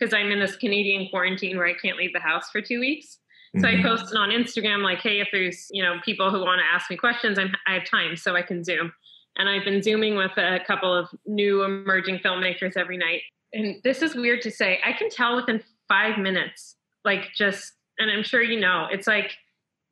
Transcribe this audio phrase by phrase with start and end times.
[0.00, 3.18] because I'm in this Canadian quarantine where I can't leave the house for two weeks.
[3.56, 3.80] So mm-hmm.
[3.80, 6.88] I posted on Instagram like, hey, if there's you know people who want to ask
[6.88, 8.92] me questions, I'm, I have time, so I can Zoom.
[9.36, 13.22] And I've been zooming with a couple of new emerging filmmakers every night.
[13.52, 14.80] And this is weird to say.
[14.84, 19.32] I can tell within five minutes, like just, and I'm sure you know, it's like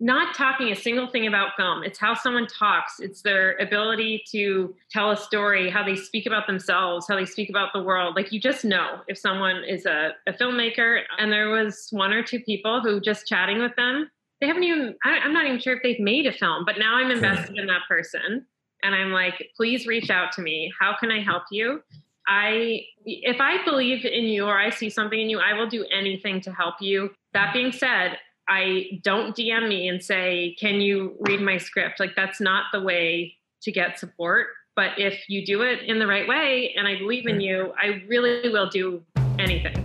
[0.01, 1.83] not talking a single thing about film.
[1.83, 6.47] It's how someone talks, it's their ability to tell a story, how they speak about
[6.47, 8.15] themselves, how they speak about the world.
[8.15, 11.03] Like you just know if someone is a, a filmmaker.
[11.19, 14.95] And there was one or two people who just chatting with them, they haven't even,
[15.05, 17.67] I, I'm not even sure if they've made a film, but now I'm invested in
[17.67, 18.47] that person.
[18.85, 20.73] And I'm like, please reach out to me.
[20.79, 21.83] How can I help you?
[22.29, 25.87] I if I believe in you or I see something in you, I will do
[25.87, 27.11] anything to help you.
[27.33, 32.17] That being said, I don't DM me and say, "Can you read my script?" Like
[32.17, 34.49] that's not the way to get support.
[34.75, 38.05] But if you do it in the right way and I believe in you, I
[38.07, 39.03] really will do
[39.39, 39.85] anything.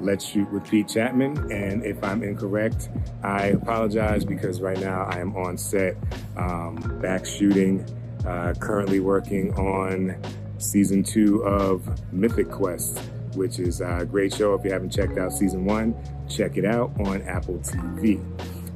[0.00, 1.52] Let's Shoot with Pete Chapman.
[1.52, 2.88] And if I'm incorrect,
[3.22, 5.96] I apologize because right now I am on set,
[6.34, 7.84] um, back shooting,
[8.26, 10.16] uh, currently working on
[10.56, 12.98] season two of Mythic Quest,
[13.34, 14.54] which is a great show.
[14.54, 15.94] If you haven't checked out season one,
[16.26, 18.18] check it out on Apple TV.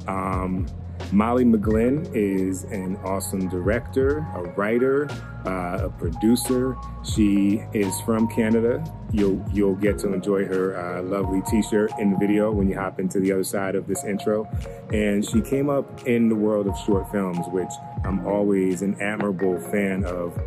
[0.07, 0.67] Um,
[1.11, 5.09] Molly McGlynn is an awesome director, a writer,
[5.45, 6.75] uh, a producer.
[7.03, 8.83] She is from Canada.
[9.11, 12.99] You'll you'll get to enjoy her uh, lovely T-shirt in the video when you hop
[12.99, 14.47] into the other side of this intro.
[14.91, 17.71] And she came up in the world of short films, which
[18.03, 20.37] I'm always an admirable fan of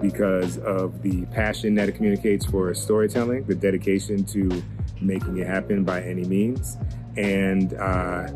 [0.00, 4.62] because of the passion that it communicates for storytelling, the dedication to
[5.00, 6.76] making it happen by any means,
[7.16, 7.74] and.
[7.74, 8.28] Uh,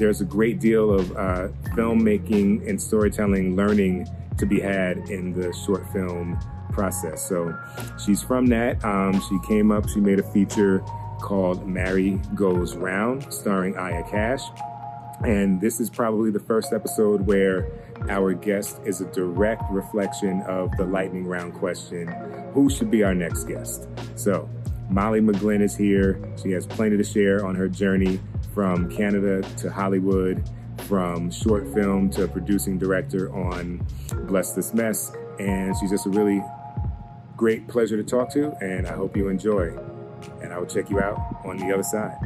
[0.00, 5.52] there's a great deal of uh, filmmaking and storytelling learning to be had in the
[5.52, 6.40] short film
[6.72, 7.28] process.
[7.28, 7.56] So
[8.02, 8.82] she's from that.
[8.82, 10.82] Um, she came up, she made a feature
[11.20, 14.40] called Mary Goes Round, starring Aya Cash.
[15.22, 17.70] And this is probably the first episode where
[18.08, 22.08] our guest is a direct reflection of the lightning round question
[22.54, 23.86] who should be our next guest?
[24.16, 24.48] So,
[24.88, 26.18] Molly McGlynn is here.
[26.42, 28.18] She has plenty to share on her journey
[28.54, 30.42] from Canada to Hollywood,
[30.86, 33.86] from short film to producing director on
[34.26, 35.12] Bless This Mess.
[35.38, 36.42] And she's just a really
[37.36, 39.76] great pleasure to talk to, and I hope you enjoy.
[40.42, 42.18] And I will check you out on the other side.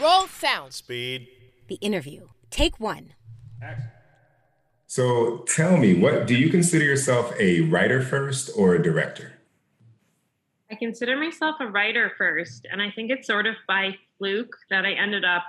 [0.00, 0.72] Roll sound.
[0.72, 1.28] Speed.
[1.68, 2.28] The interview.
[2.50, 3.14] Take one.
[4.86, 9.33] So tell me, what do you consider yourself a writer first or a director?
[10.74, 14.84] I consider myself a writer first, and I think it's sort of by fluke that
[14.84, 15.44] I ended up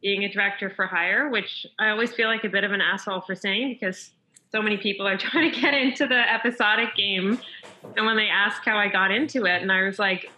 [0.00, 3.22] being a director for hire, which I always feel like a bit of an asshole
[3.22, 4.12] for saying because
[4.52, 7.40] so many people are trying to get into the episodic game.
[7.96, 10.30] And when they ask how I got into it, and I was like,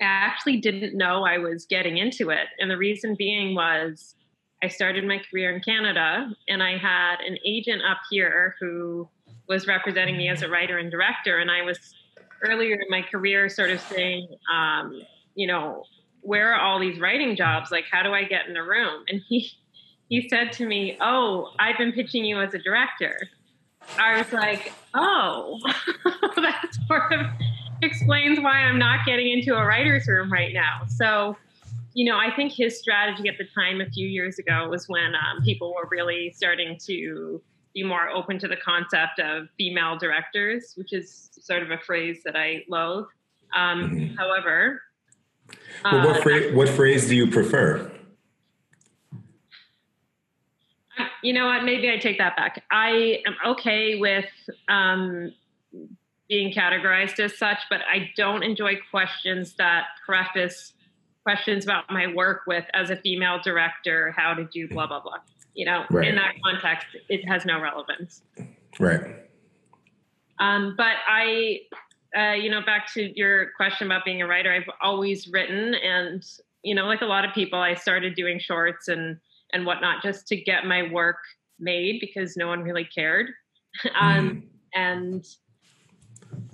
[0.00, 2.46] I actually didn't know I was getting into it.
[2.60, 4.14] And the reason being was
[4.62, 9.06] I started my career in Canada and I had an agent up here who
[9.48, 11.38] was representing me as a writer and director.
[11.40, 11.94] And I was
[12.42, 15.02] earlier in my career sort of saying, um,
[15.34, 15.84] you know,
[16.22, 17.70] where are all these writing jobs?
[17.70, 19.04] Like, how do I get in a room?
[19.08, 19.50] And he,
[20.08, 23.16] he said to me, Oh, I've been pitching you as a director.
[23.98, 25.58] I was like, Oh,
[26.36, 27.26] that sort of
[27.82, 30.82] explains why I'm not getting into a writer's room right now.
[30.86, 31.36] So,
[31.94, 35.14] you know, I think his strategy at the time a few years ago was when
[35.14, 37.42] um, people were really starting to
[37.74, 42.20] be more open to the concept of female directors, which is sort of a phrase
[42.24, 43.06] that I loathe.
[43.54, 44.14] Um, mm-hmm.
[44.16, 44.82] However,
[45.84, 47.90] well, what, uh, phrase, what phrase do you prefer?
[51.22, 51.64] You know what?
[51.64, 52.64] Maybe I take that back.
[52.70, 54.26] I am okay with
[54.68, 55.32] um,
[56.28, 60.72] being categorized as such, but I don't enjoy questions that preface
[61.22, 65.18] questions about my work with as a female director, how did you blah blah blah.
[65.54, 66.08] You know, right.
[66.08, 68.22] in that context, it has no relevance.
[68.80, 69.16] Right.
[70.38, 71.60] Um, but I,
[72.16, 76.24] uh, you know, back to your question about being a writer, I've always written, and
[76.62, 79.18] you know, like a lot of people, I started doing shorts and
[79.52, 81.18] and whatnot just to get my work
[81.58, 83.30] made because no one really cared.
[84.00, 84.42] um, mm.
[84.74, 85.26] And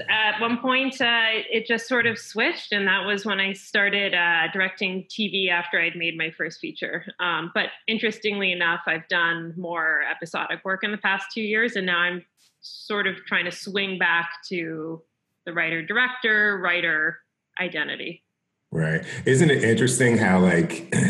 [0.09, 4.15] at one point, uh, it just sort of switched, and that was when I started
[4.15, 7.05] uh, directing TV after I'd made my first feature.
[7.21, 11.87] Um, but interestingly enough, I've done more episodic work in the past two years, and
[11.87, 12.25] now I'm
[12.61, 15.03] sort of trying to swing back to
[15.47, 17.19] the writer director, writer
[17.61, 18.25] identity.
[18.71, 19.03] Right.
[19.25, 20.95] Isn't it interesting how, like,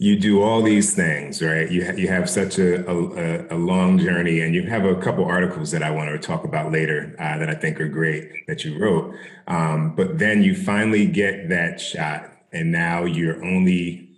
[0.00, 1.68] you do all these things, right?
[1.70, 5.24] You, ha- you have such a, a, a, long journey, and you have a couple
[5.24, 8.64] articles that I want to talk about later uh, that I think are great that
[8.64, 9.12] you wrote.
[9.48, 14.08] Um, but then you finally get that shot, and now you're only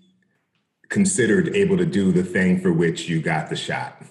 [0.91, 4.03] considered able to do the thing for which you got the shot.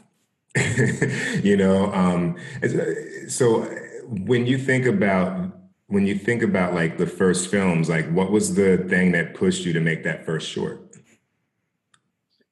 [1.43, 2.35] you know, um,
[3.27, 3.61] so
[4.07, 5.51] when you think about
[5.85, 9.65] when you think about like the first films, like what was the thing that pushed
[9.65, 10.88] you to make that first short?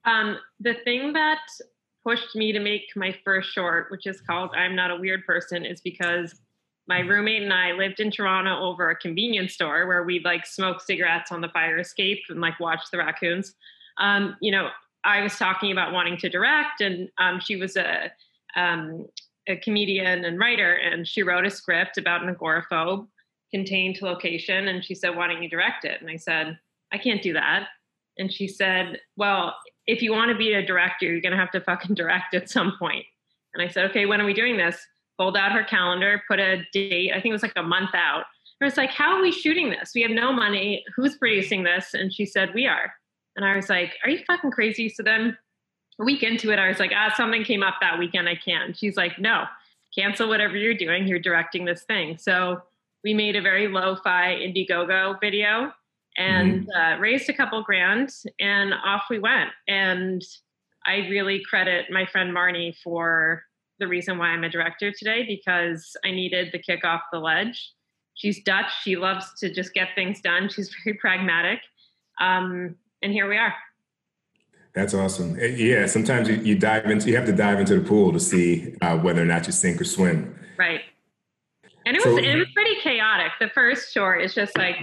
[0.08, 1.42] Um, the thing that
[2.04, 5.66] pushed me to make my first short, which is called I'm Not a Weird Person,
[5.66, 6.34] is because
[6.88, 10.82] my roommate and I lived in Toronto over a convenience store where we'd like smoke
[10.82, 13.54] cigarettes on the fire escape and like watch the raccoons.
[13.98, 14.70] Um, you know,
[15.04, 18.10] I was talking about wanting to direct, and um, she was a,
[18.56, 19.06] um,
[19.50, 23.08] a comedian and writer, and she wrote a script about an agoraphobe
[23.54, 26.58] contained to location, and she said, "Why don't you direct it?" And I said,
[26.94, 27.68] "I can't do that."
[28.18, 29.56] And she said, Well,
[29.88, 32.50] if you want to be a director, you're going to have to fucking direct at
[32.50, 33.06] some point.
[33.54, 34.78] And I said, Okay, when are we doing this?
[35.18, 38.26] Pulled out her calendar, put a date, I think it was like a month out.
[38.62, 39.92] I was like, How are we shooting this?
[39.96, 40.84] We have no money.
[40.96, 41.94] Who's producing this?
[41.94, 42.94] And she said, We are.
[43.36, 44.90] And I was like, Are you fucking crazy?
[44.90, 45.38] So then
[46.00, 48.28] a week into it, I was like, Ah, something came up that weekend.
[48.28, 48.78] I can't.
[48.78, 49.46] She's like, No,
[49.98, 51.08] cancel whatever you're doing.
[51.08, 52.18] You're directing this thing.
[52.18, 52.62] So
[53.04, 55.72] we made a very lo fi Indiegogo video
[56.18, 56.96] and mm-hmm.
[56.96, 59.50] uh, raised a couple grand and off we went.
[59.68, 60.24] And
[60.86, 63.44] i really credit my friend marnie for
[63.80, 67.74] the reason why i'm a director today because i needed the kick off the ledge.
[68.16, 68.72] She's dutch.
[68.82, 70.50] She loves to just get things done.
[70.50, 71.60] She's very pragmatic.
[72.20, 73.54] Um, and here we are.
[74.74, 75.40] That's awesome.
[75.40, 78.20] Eh, yeah sometimes you, you, dive into you have to dive into the pool to
[78.20, 80.36] see uh, whether or not you sink or swim.
[80.58, 80.82] Right.
[81.86, 83.32] And it was, so, it was pretty chaotic.
[83.40, 84.76] The first short is just like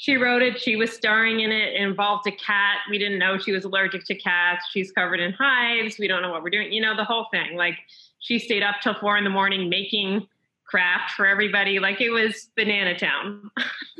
[0.00, 0.58] she wrote it.
[0.58, 1.74] She was starring in it.
[1.74, 2.78] It involved a cat.
[2.88, 4.64] We didn't know she was allergic to cats.
[4.70, 5.98] She's covered in hives.
[5.98, 6.72] We don't know what we're doing.
[6.72, 7.54] You know, the whole thing.
[7.54, 7.76] Like
[8.18, 10.26] she stayed up till four in the morning making
[10.64, 11.80] craft for everybody.
[11.80, 13.50] Like it was banana town.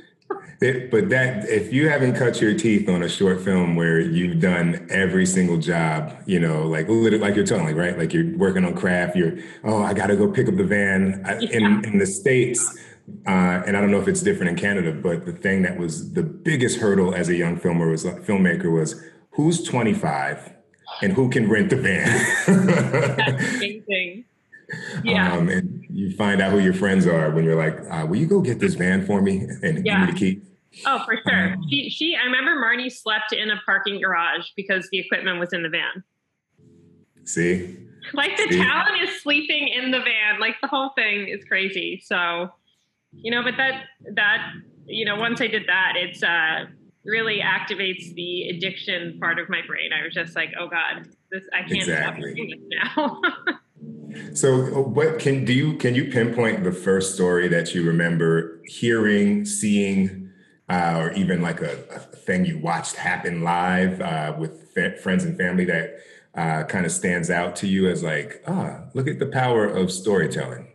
[0.62, 4.40] it, but that if you haven't cut your teeth on a short film where you've
[4.40, 7.98] done every single job, you know, like like you're telling, right?
[7.98, 9.16] Like you're working on craft.
[9.16, 11.58] You're oh, I got to go pick up the van uh, yeah.
[11.58, 12.74] in in the states
[13.26, 16.12] uh, and I don't know if it's different in Canada, but the thing that was
[16.12, 19.02] the biggest hurdle as a young filmer was filmmaker was
[19.32, 20.52] who's 25
[21.02, 23.16] and who can rent the van.
[23.16, 24.24] That's amazing.
[25.04, 25.32] Yeah.
[25.34, 28.26] Um, and you find out who your friends are when you're like, uh, "Will you
[28.26, 30.06] go get this van for me and yeah.
[30.06, 30.40] give me the key?"
[30.86, 31.54] Oh, for sure.
[31.54, 32.16] Um, she, she.
[32.16, 36.04] I remember Marnie slept in a parking garage because the equipment was in the van.
[37.24, 37.76] See.
[38.12, 38.58] Like the See?
[38.58, 40.40] talent is sleeping in the van.
[40.40, 42.00] Like the whole thing is crazy.
[42.04, 42.50] So
[43.12, 44.52] you know but that that
[44.86, 46.64] you know once i did that it's uh
[47.04, 49.90] really activates the addiction part of my brain.
[49.92, 52.22] I was just like oh god this i can't exactly.
[52.22, 53.20] stop doing this now.
[54.34, 59.44] So what can do you can you pinpoint the first story that you remember hearing
[59.44, 60.30] seeing
[60.68, 65.24] uh, or even like a, a, thing you watched happen live uh, with fa- friends
[65.24, 65.98] and family that
[66.34, 69.90] uh, kind of stands out to you as like ah look at the power of
[69.92, 70.69] storytelling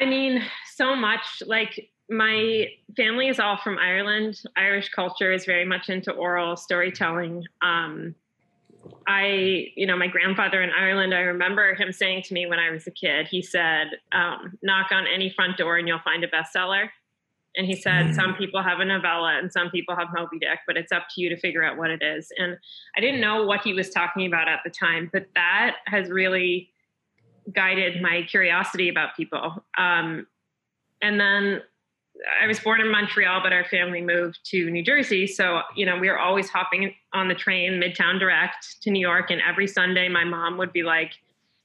[0.00, 0.42] I mean,
[0.74, 1.42] so much.
[1.46, 2.66] Like my
[2.96, 4.40] family is all from Ireland.
[4.56, 7.44] Irish culture is very much into oral storytelling.
[7.62, 8.14] Um,
[9.06, 12.70] I, you know, my grandfather in Ireland, I remember him saying to me when I
[12.70, 16.28] was a kid, he said, um, knock on any front door and you'll find a
[16.28, 16.88] bestseller.
[17.56, 18.14] And he said, mm.
[18.14, 21.20] some people have a novella and some people have Moby Dick, but it's up to
[21.20, 22.32] you to figure out what it is.
[22.38, 22.56] And
[22.96, 26.70] I didn't know what he was talking about at the time, but that has really
[27.54, 29.64] guided my curiosity about people.
[29.78, 30.26] Um,
[31.02, 31.62] and then
[32.40, 35.26] I was born in Montreal, but our family moved to New Jersey.
[35.26, 39.30] So, you know, we were always hopping on the train, Midtown Direct to New York.
[39.30, 41.12] And every Sunday, my mom would be like,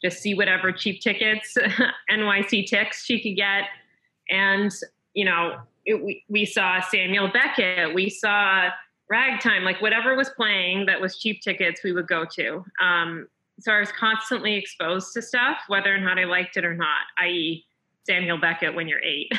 [0.04, 1.58] just see whatever cheap tickets,
[2.12, 3.64] NYC ticks she could get.
[4.30, 4.72] And,
[5.14, 8.70] you know, it, we, we saw Samuel Beckett, we saw
[9.10, 12.64] ragtime, like whatever was playing that was cheap tickets, we would go to.
[12.82, 13.28] Um,
[13.60, 17.06] so I was constantly exposed to stuff, whether or not I liked it or not,
[17.20, 17.66] i.e.,
[18.06, 19.32] Samuel Beckett when you're eight.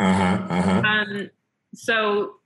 [0.00, 0.82] Uh-huh, uh-huh.
[0.84, 1.30] Um,
[1.74, 2.36] so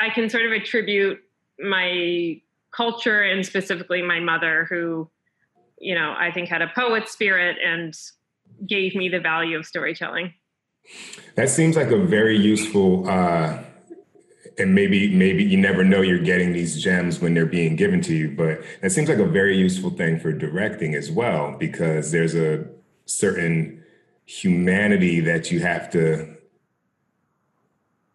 [0.00, 1.20] I can sort of attribute
[1.58, 5.08] my culture and specifically my mother, who,
[5.78, 7.94] you know, I think had a poet spirit and
[8.66, 10.34] gave me the value of storytelling.
[11.36, 13.62] That seems like a very useful uh,
[14.58, 18.14] and maybe maybe you never know you're getting these gems when they're being given to
[18.14, 22.34] you but that seems like a very useful thing for directing as well because there's
[22.34, 22.64] a
[23.06, 23.82] certain
[24.24, 26.36] humanity that you have to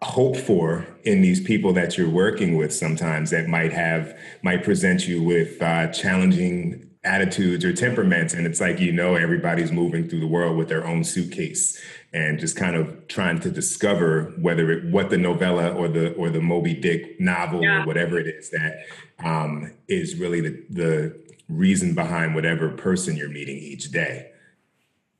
[0.01, 5.07] hope for in these people that you're working with sometimes that might have might present
[5.07, 8.33] you with uh, challenging attitudes or temperaments.
[8.33, 11.81] And it's like you know everybody's moving through the world with their own suitcase
[12.13, 16.29] and just kind of trying to discover whether it what the novella or the or
[16.29, 17.83] the Moby Dick novel yeah.
[17.83, 18.85] or whatever it is that
[19.23, 24.31] um, is really the the reason behind whatever person you're meeting each day.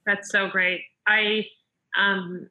[0.06, 0.82] That's so great.
[1.08, 1.46] I
[1.98, 2.50] um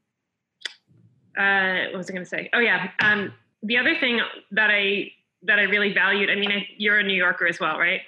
[1.38, 2.50] uh what was I going to say?
[2.52, 4.20] Oh yeah, um the other thing
[4.52, 5.10] that I
[5.42, 6.30] that I really valued.
[6.30, 8.00] I mean, I, you're a New Yorker as well, right?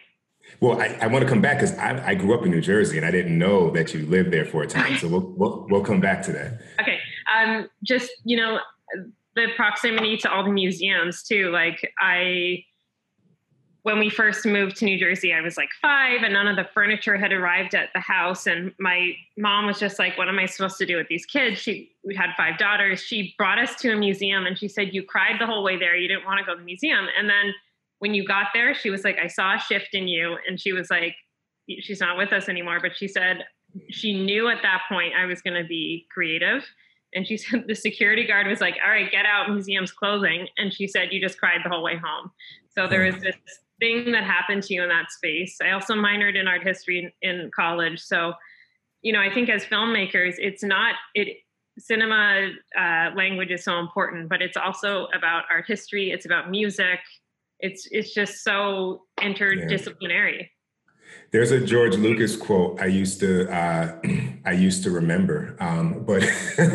[0.60, 2.96] Well, I, I want to come back because I, I, grew up in New Jersey
[2.96, 4.96] and I didn't know that you lived there for a time.
[4.98, 6.60] So we'll, we'll, we'll come back to that.
[6.80, 6.98] Okay.
[7.36, 8.58] Um, just, you know,
[9.36, 11.50] the proximity to all the museums too.
[11.50, 12.64] Like I,
[13.82, 16.68] when we first moved to New Jersey, I was like five and none of the
[16.74, 18.46] furniture had arrived at the house.
[18.46, 21.58] And my mom was just like, what am I supposed to do with these kids?
[21.58, 23.00] She, we had five daughters.
[23.00, 25.96] She brought us to a museum and she said, you cried the whole way there.
[25.96, 27.06] You didn't want to go to the museum.
[27.16, 27.54] And then
[27.98, 30.36] when you got there, she was like, I saw a shift in you.
[30.46, 31.16] And she was like,
[31.80, 33.44] she's not with us anymore, but she said
[33.90, 36.64] she knew at that point I was going to be creative.
[37.14, 40.48] And she said the security guard was like, All right, get out, museum's closing.
[40.56, 42.30] And she said, You just cried the whole way home.
[42.70, 43.36] So there was this
[43.80, 45.56] thing that happened to you in that space.
[45.62, 48.00] I also minored in art history in, college.
[48.00, 48.34] So,
[49.02, 51.38] you know, I think as filmmakers, it's not, it,
[51.78, 56.98] cinema uh, language is so important, but it's also about art history, it's about music,
[57.60, 60.38] it's it's just so interdisciplinary.
[60.38, 60.46] Yeah.
[61.30, 63.98] There's a George Lucas quote I used to uh,
[64.44, 66.20] I used to remember, um, but
[66.56, 66.68] but,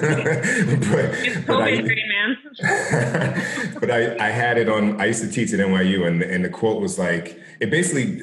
[1.47, 1.81] but I,
[3.79, 4.99] but I, I had it on.
[5.01, 8.21] I used to teach at NYU, and and the quote was like it basically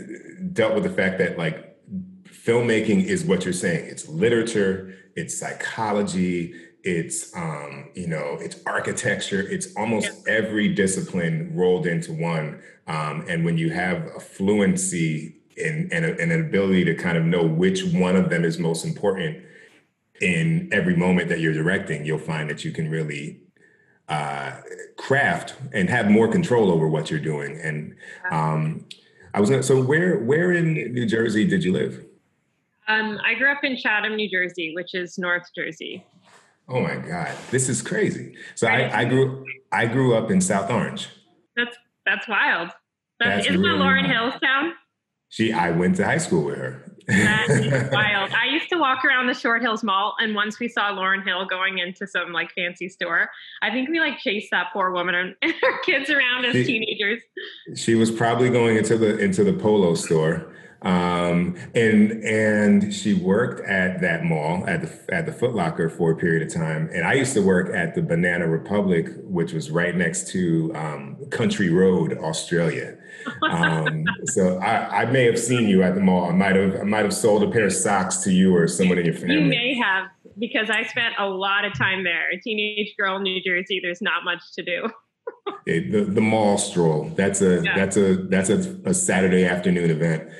[0.52, 1.76] dealt with the fact that like
[2.26, 3.86] filmmaking is what you're saying.
[3.88, 11.86] It's literature, it's psychology, it's um, you know it's architecture it's almost every discipline rolled
[11.86, 16.84] into one um, and when you have a fluency in, and, a, and an ability
[16.84, 19.44] to kind of know which one of them is most important
[20.20, 23.40] in every moment that you're directing you'll find that you can really
[24.08, 24.52] uh,
[24.96, 27.94] craft and have more control over what you're doing and
[28.30, 28.84] um,
[29.34, 32.04] i was gonna, so where where in new jersey did you live?
[32.88, 36.04] Um, i grew up in chatham new jersey which is north jersey
[36.70, 38.36] Oh my God, this is crazy.
[38.54, 41.08] So I, I grew I grew up in South Orange.
[41.56, 42.70] That's that's wild.
[43.18, 44.74] That's, that's isn't really that Lauryn Hill's town?
[45.28, 46.96] She I went to high school with her.
[47.08, 48.30] That is wild.
[48.32, 51.44] I used to walk around the Short Hills Mall, and once we saw Lauryn Hill
[51.44, 53.28] going into some like fancy store,
[53.62, 57.20] I think we like chased that poor woman and her kids around as she, teenagers.
[57.74, 63.60] She was probably going into the into the polo store um, and and she worked
[63.68, 66.88] at that mall at the at the Foot Locker for a period of time.
[66.92, 71.16] And I used to work at the Banana Republic, which was right next to um,
[71.30, 72.96] Country Road, Australia.
[73.42, 76.30] Um, so I, I, may have seen you at the mall.
[76.30, 78.96] I might have I might have sold a pair of socks to you or someone
[78.96, 79.34] in your family.
[79.34, 80.08] You may have
[80.38, 82.30] because I spent a lot of time there.
[82.30, 83.80] A teenage girl in New Jersey.
[83.82, 84.88] There's not much to do.
[85.66, 87.10] it, the the mall stroll.
[87.16, 87.76] That's a yeah.
[87.76, 90.30] that's a that's a, a Saturday afternoon event.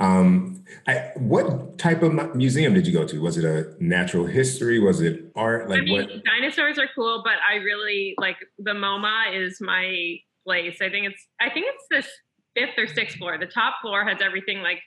[0.00, 3.20] Um, I, what type of museum did you go to?
[3.20, 4.78] Was it a natural history?
[4.78, 5.68] Was it art?
[5.68, 6.24] Like I mean, what?
[6.24, 10.78] Dinosaurs are cool, but I really like the MoMA is my place.
[10.80, 12.08] I think it's I think it's this
[12.56, 13.38] fifth or sixth floor.
[13.38, 14.80] The top floor has everything like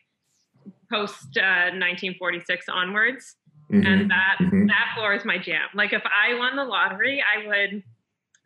[0.91, 3.35] post uh, 1946 onwards,
[3.71, 3.85] mm-hmm.
[3.85, 4.65] and that mm-hmm.
[4.67, 5.67] that floor is my jam.
[5.75, 7.83] Like if I won the lottery, I would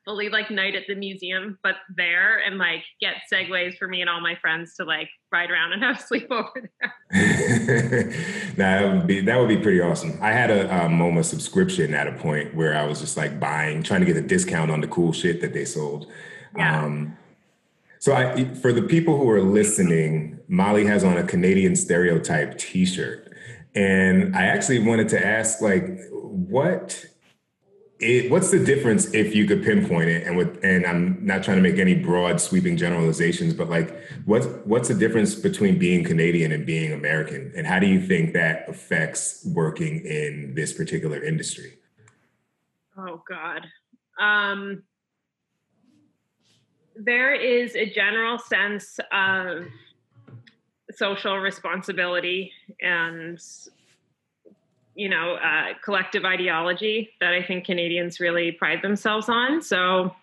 [0.08, 4.10] fully like night at the museum, but there and like get segways for me and
[4.10, 6.50] all my friends to like ride around and have sleep over
[6.80, 6.94] there.
[8.58, 10.18] nah, that would be that would be pretty awesome.
[10.22, 13.84] I had a, a MoMA subscription at a point where I was just like buying,
[13.84, 16.08] trying to get a discount on the cool shit that they sold.
[16.56, 16.86] Yeah.
[16.86, 17.18] Um,
[18.00, 23.34] so I, for the people who are listening, Molly has on a Canadian stereotype T-shirt,
[23.76, 27.06] And I actually wanted to ask, like, what
[28.00, 31.58] it, what's the difference if you could pinpoint it and with and i'm not trying
[31.58, 36.52] to make any broad sweeping generalizations but like what's what's the difference between being canadian
[36.52, 37.52] and being american?
[37.56, 41.78] And how do you think that affects working in this particular industry?
[42.98, 43.66] Oh god.
[44.20, 44.84] Um,
[46.96, 49.66] there is a general sense of
[50.92, 52.52] social responsibility
[52.82, 53.40] and
[54.98, 59.62] you know, uh, collective ideology that I think Canadians really pride themselves on.
[59.62, 60.14] So,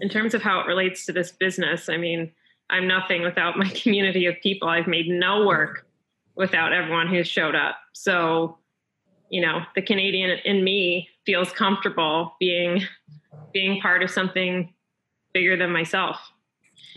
[0.00, 2.30] in terms of how it relates to this business, I mean,
[2.70, 4.68] I'm nothing without my community of people.
[4.68, 5.86] I've made no work
[6.36, 7.74] without everyone who's showed up.
[7.92, 8.58] So,
[9.28, 12.82] you know, the Canadian in me feels comfortable being
[13.52, 14.72] being part of something
[15.32, 16.16] bigger than myself.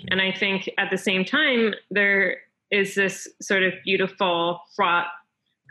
[0.09, 2.37] And I think at the same time, there
[2.69, 5.07] is this sort of beautiful, fraught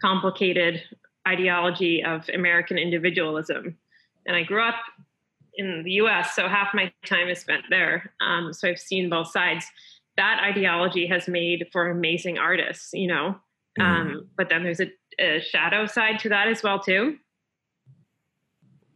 [0.01, 0.83] complicated
[1.27, 3.77] ideology of American individualism.
[4.27, 4.77] And I grew up
[5.55, 8.13] in the US, so half my time is spent there.
[8.21, 9.67] Um, so I've seen both sides.
[10.17, 13.37] That ideology has made for amazing artists, you know.
[13.79, 13.85] Mm.
[13.85, 17.19] Um, but then there's a, a shadow side to that as well, too.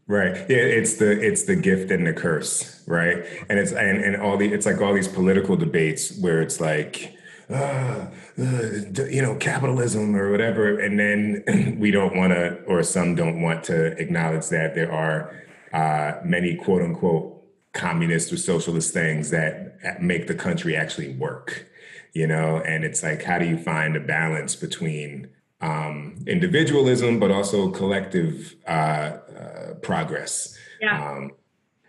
[0.06, 0.34] Right.
[0.50, 3.24] Yeah, it's the it's the gift and the curse, right?
[3.48, 7.14] And it's and, and all the it's like all these political debates where it's like
[7.50, 8.06] uh,
[8.38, 10.78] uh, you know, capitalism or whatever.
[10.78, 15.34] And then we don't want to, or some don't want to acknowledge that there are
[15.72, 17.36] uh, many quote unquote
[17.72, 21.66] communist or socialist things that make the country actually work,
[22.12, 22.58] you know?
[22.58, 25.28] And it's like, how do you find a balance between
[25.60, 30.56] um, individualism, but also collective uh, uh, progress?
[30.80, 31.10] Yeah.
[31.10, 31.32] Um,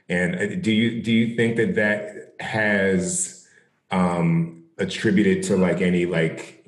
[0.09, 3.47] and uh, do you do you think that that has
[3.91, 6.65] um, attributed to like any like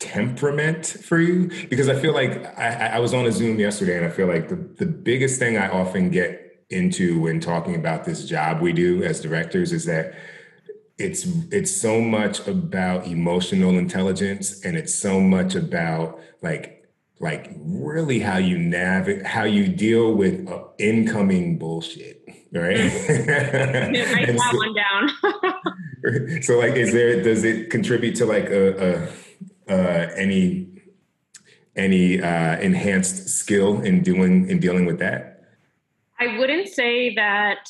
[0.00, 1.50] temperament for you?
[1.68, 4.48] Because I feel like I, I was on a Zoom yesterday and I feel like
[4.48, 9.02] the, the biggest thing I often get into when talking about this job we do
[9.04, 10.14] as directors is that
[10.98, 16.88] it's it's so much about emotional intelligence and it's so much about like
[17.20, 22.78] like really how you navigate how you deal with uh, incoming bullshit right?
[23.08, 25.10] Write that so, one down
[26.42, 29.08] so like is there does it contribute to like a,
[29.68, 30.68] a uh, any
[31.76, 35.42] any uh, enhanced skill in doing in dealing with that?
[36.20, 37.68] I wouldn't say that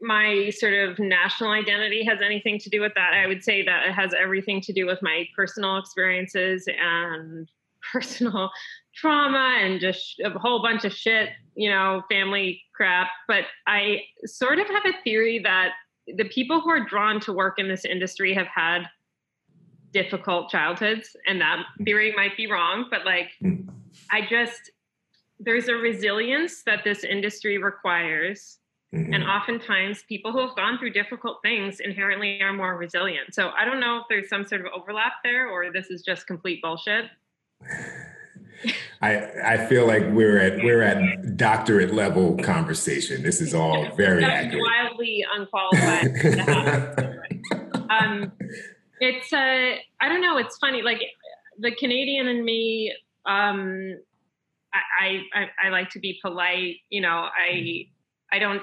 [0.00, 3.14] my sort of national identity has anything to do with that.
[3.14, 7.48] I would say that it has everything to do with my personal experiences and
[7.92, 8.50] personal
[8.94, 13.08] trauma and just a whole bunch of shit you know family crap.
[13.28, 15.72] But i sort of have a theory that
[16.06, 18.84] the people who are drawn to work in this industry have had
[19.92, 23.30] difficult childhoods and that theory might be wrong but like
[24.10, 24.72] i just
[25.38, 28.58] there's a resilience that this industry requires
[28.92, 29.14] mm-hmm.
[29.14, 33.64] and oftentimes people who have gone through difficult things inherently are more resilient so i
[33.64, 37.04] don't know if there's some sort of overlap there or this is just complete bullshit
[39.02, 43.22] I I feel like we're at we're at doctorate level conversation.
[43.22, 44.62] This is all very accurate.
[44.62, 47.18] Wildly unqualified.
[47.90, 48.32] um,
[49.00, 50.38] it's uh, I don't know.
[50.38, 50.82] It's funny.
[50.82, 51.02] Like
[51.58, 52.94] the Canadian and me.
[53.26, 53.98] Um,
[55.00, 56.76] I, I I like to be polite.
[56.90, 57.86] You know, I
[58.32, 58.62] I don't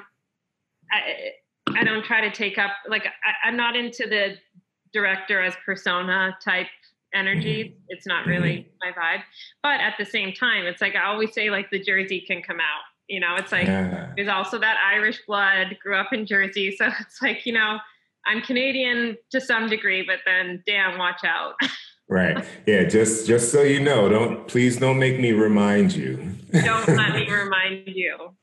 [0.92, 1.32] I
[1.76, 4.38] I don't try to take up like I, I'm not into the
[4.94, 6.68] director as persona type
[7.14, 7.64] energy.
[7.64, 7.84] Mm-hmm.
[7.90, 8.90] It's not really mm-hmm.
[8.90, 9.24] my vibe.
[9.64, 12.60] But at the same time, it's like I always say, like the Jersey can come
[12.60, 12.84] out.
[13.08, 14.14] You know, it's like yeah.
[14.16, 15.78] there's also that Irish blood.
[15.82, 17.78] Grew up in Jersey, so it's like you know,
[18.26, 21.56] I'm Canadian to some degree, but then damn, watch out.
[22.10, 22.46] right.
[22.66, 22.86] Yeah.
[22.86, 26.36] Just just so you know, don't please don't make me remind you.
[26.52, 28.36] don't let me remind you.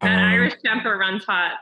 [0.00, 1.52] That um, Irish temper runs hot.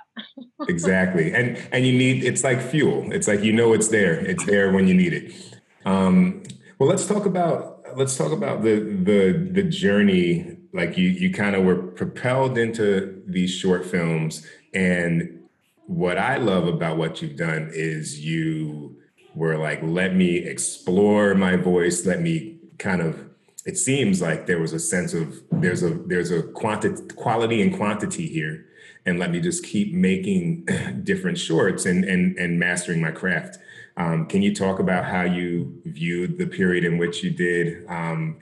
[0.68, 1.32] exactly.
[1.32, 3.10] And and you need it's like fuel.
[3.12, 4.14] It's like you know it's there.
[4.14, 5.51] It's there when you need it.
[5.84, 6.42] Um,
[6.78, 10.56] well, let's talk about let's talk about the the the journey.
[10.72, 15.42] Like you you kind of were propelled into these short films, and
[15.86, 18.96] what I love about what you've done is you
[19.34, 22.06] were like, let me explore my voice.
[22.06, 23.28] Let me kind of.
[23.64, 27.76] It seems like there was a sense of there's a there's a quantity quality and
[27.76, 28.66] quantity here,
[29.06, 30.66] and let me just keep making
[31.04, 33.58] different shorts and and and mastering my craft.
[33.96, 37.86] Um, can you talk about how you viewed the period in which you did?
[37.88, 38.38] Um,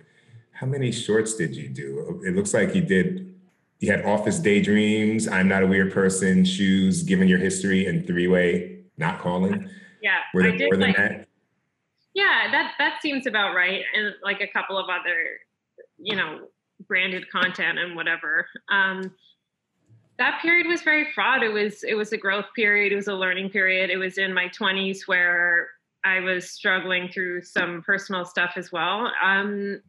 [0.52, 2.22] how many shorts did you do?
[2.24, 3.34] It looks like you did.
[3.78, 8.26] You had Office Daydreams, I'm Not a Weird Person, Shoes, Given Your History, and Three
[8.26, 9.68] Way, Not Calling.
[10.02, 11.26] Yeah, Were there more than like, that?
[12.14, 15.38] Yeah, that that seems about right, and like a couple of other,
[15.98, 16.48] you know,
[16.88, 18.46] branded content and whatever.
[18.70, 19.12] Um,
[20.20, 21.42] that period was very fraught.
[21.42, 22.92] It was it was a growth period.
[22.92, 23.88] It was a learning period.
[23.88, 25.68] It was in my twenties where
[26.04, 29.11] I was struggling through some personal stuff as well.
[29.24, 29.80] Um,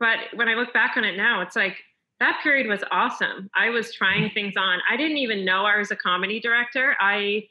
[0.00, 1.76] but when I look back on it now, it's like
[2.18, 3.48] that period was awesome.
[3.54, 4.80] I was trying things on.
[4.90, 6.96] I didn't even know I was a comedy director.
[6.98, 7.44] I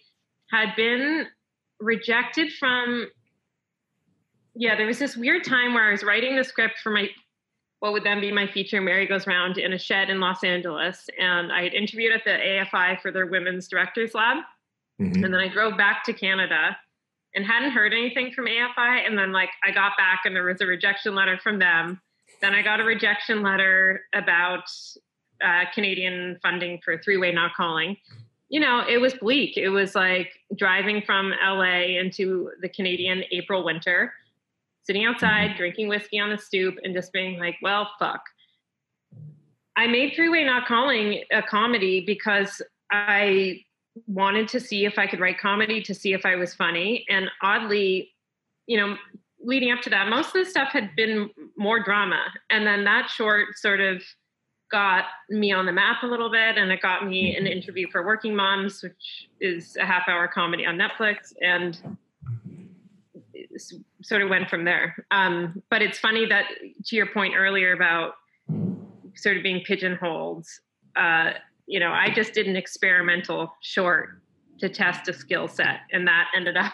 [0.52, 1.28] had been
[1.80, 3.08] rejected from
[4.58, 7.08] yeah, there was this weird time where I was writing the script for my
[7.79, 11.07] what would then be my feature Mary Goes Round in a shed in Los Angeles.
[11.19, 14.38] And I had interviewed at the AFI for their women's directors lab.
[15.01, 15.23] Mm-hmm.
[15.23, 16.77] And then I drove back to Canada
[17.35, 19.05] and hadn't heard anything from AFI.
[19.05, 22.01] And then like I got back and there was a rejection letter from them.
[22.41, 24.63] Then I got a rejection letter about
[25.43, 27.97] uh, Canadian funding for three way not calling.
[28.49, 29.57] You know, it was bleak.
[29.57, 34.13] It was like driving from LA into the Canadian April winter,
[34.86, 35.58] sitting outside, mm-hmm.
[35.58, 38.21] drinking whiskey on the stoop, and just being like, well, fuck.
[39.76, 43.62] I made Three Way Not Calling a comedy because I
[44.08, 47.06] wanted to see if I could write comedy to see if I was funny.
[47.10, 48.13] And oddly,
[48.67, 48.95] you know,
[49.41, 52.21] leading up to that, most of the stuff had been more drama.
[52.50, 54.02] And then that short sort of
[54.71, 57.54] got me on the map a little bit and it got me an mm-hmm.
[57.54, 61.34] interview for Working Moms, which is a half hour comedy on Netflix.
[61.41, 61.80] And
[64.06, 64.96] sort of went from there.
[65.10, 66.46] Um, but it's funny that
[66.86, 68.13] to your point earlier about
[69.15, 70.46] sort of being pigeonholed,
[70.96, 71.32] uh,
[71.65, 74.22] you know, I just did an experimental short
[74.60, 76.74] to test a skill set, and that ended up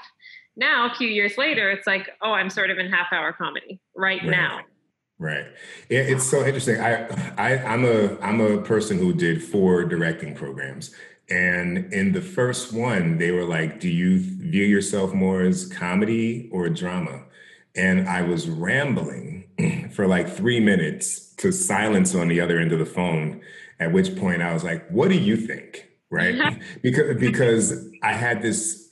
[0.58, 3.80] now a few years later, it's like, oh, I'm sort of in half hour comedy
[3.96, 4.30] right, right.
[4.30, 4.60] now.
[5.18, 5.46] Right.
[5.90, 6.80] It's so interesting.
[6.80, 7.06] I,
[7.38, 10.96] I I'm a I'm a person who did four directing programs.
[11.32, 16.50] And in the first one, they were like, Do you view yourself more as comedy
[16.52, 17.24] or drama?
[17.74, 22.80] And I was rambling for like three minutes to silence on the other end of
[22.80, 23.40] the phone.
[23.80, 25.88] At which point I was like, What do you think?
[26.10, 26.62] Right.
[26.82, 28.90] because because I had this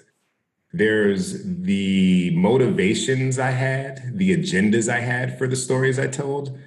[0.71, 6.57] there's the motivations I had, the agendas I had for the stories I told.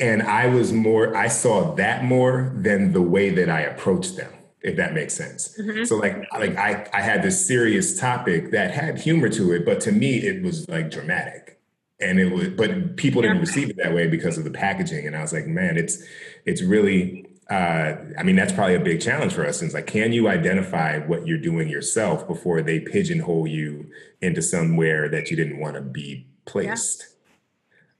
[0.00, 4.32] And I was more, I saw that more than the way that I approached them,
[4.62, 5.56] if that makes sense.
[5.58, 5.84] Mm-hmm.
[5.84, 9.80] So like, like I, I had this serious topic that had humor to it, but
[9.82, 11.60] to me it was like dramatic.
[12.00, 15.06] And it was, but people didn't receive it that way because of the packaging.
[15.06, 16.00] And I was like, man, it's,
[16.46, 19.62] it's really uh, I mean, that's probably a big challenge for us.
[19.62, 25.08] It's like, can you identify what you're doing yourself before they pigeonhole you into somewhere
[25.08, 27.06] that you didn't want to be placed?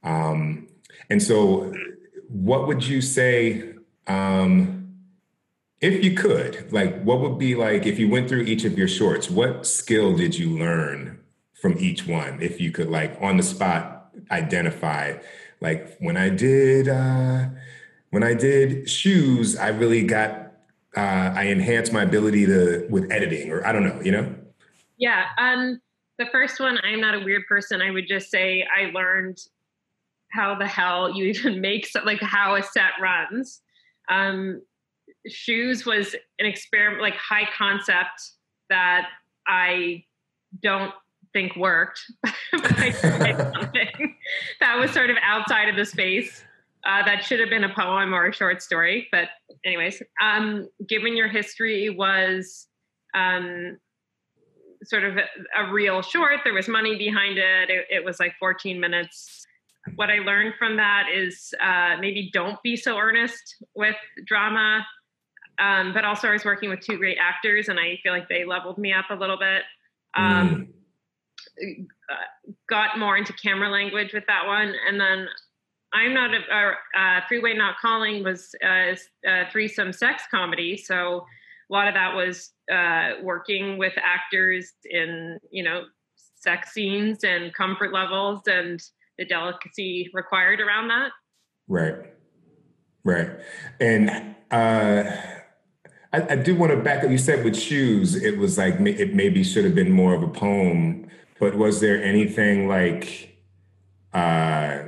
[0.03, 0.29] Yeah.
[0.29, 0.68] Um,
[1.09, 1.73] and so,
[2.27, 3.73] what would you say,
[4.07, 4.95] um,
[5.81, 8.87] if you could, like, what would be like if you went through each of your
[8.87, 9.29] shorts?
[9.29, 11.19] What skill did you learn
[11.53, 12.41] from each one?
[12.41, 15.17] If you could, like, on the spot, identify,
[15.61, 16.87] like, when I did.
[16.89, 17.49] Uh,
[18.11, 20.53] when I did shoes, I really got
[20.97, 24.33] uh, I enhanced my ability to with editing, or I don't know, you know.
[24.97, 25.25] Yeah.
[25.37, 25.79] Um,
[26.17, 27.81] the first one, I'm not a weird person.
[27.81, 29.37] I would just say I learned
[30.31, 33.61] how the hell you even make so, like how a set runs.
[34.09, 34.61] Um,
[35.27, 38.31] shoes was an experiment, like high concept
[38.69, 39.07] that
[39.47, 40.03] I
[40.61, 40.93] don't
[41.33, 42.01] think worked.
[42.53, 43.73] that
[44.77, 46.43] was sort of outside of the space.
[46.85, 49.07] Uh, that should have been a poem or a short story.
[49.11, 49.29] But,
[49.65, 52.67] anyways, um, given your history was
[53.13, 53.77] um,
[54.83, 55.25] sort of a,
[55.57, 57.69] a, real short, there was money behind it.
[57.69, 57.85] it.
[57.89, 58.05] it.
[58.05, 59.38] was like 14 minutes.
[59.95, 64.85] What I learned from that is uh, maybe don't be so earnest with drama.
[65.59, 68.45] Um, but also, I was working with two great actors, and I feel like they
[68.45, 69.63] leveled me up a little bit.
[70.15, 70.69] Um,
[71.61, 71.85] mm.
[72.09, 74.73] uh, got more into camera language with that one.
[74.87, 75.27] And then
[75.93, 80.77] I'm not a, a, a three way not calling was a, a, threesome sex comedy.
[80.77, 81.25] So
[81.69, 85.83] a lot of that was uh, working with actors in, you know,
[86.35, 88.81] sex scenes and comfort levels and
[89.19, 91.11] the delicacy required around that.
[91.67, 91.95] Right.
[93.03, 93.29] Right.
[93.79, 94.09] And
[94.49, 95.11] uh,
[96.11, 97.11] I, I do want to back up.
[97.11, 100.27] You said with shoes, it was like it maybe should have been more of a
[100.27, 101.07] poem,
[101.39, 103.37] but was there anything like,
[104.13, 104.79] uh,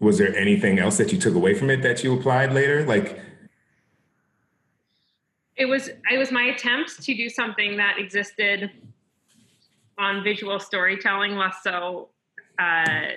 [0.00, 3.20] was there anything else that you took away from it that you applied later like
[5.54, 8.68] it was it was my attempt to do something that existed
[9.96, 12.08] on visual storytelling less so
[12.62, 13.16] uh,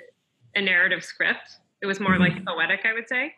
[0.54, 2.34] a narrative script it was more mm-hmm.
[2.34, 3.32] like poetic i would say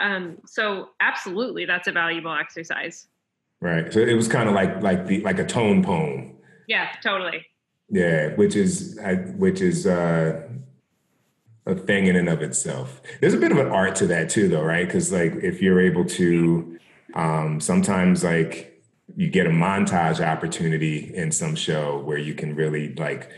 [0.00, 3.06] um, so absolutely that's a valuable exercise
[3.60, 6.36] right so it was kind of like like the like a tone poem
[6.66, 7.46] yeah totally
[7.90, 8.98] Yeah, which is
[9.36, 10.42] which is uh,
[11.66, 13.00] a thing in and of itself.
[13.20, 14.86] There's a bit of an art to that too, though, right?
[14.86, 16.78] Because like if you're able to,
[17.14, 18.82] um, sometimes like
[19.16, 23.30] you get a montage opportunity in some show where you can really like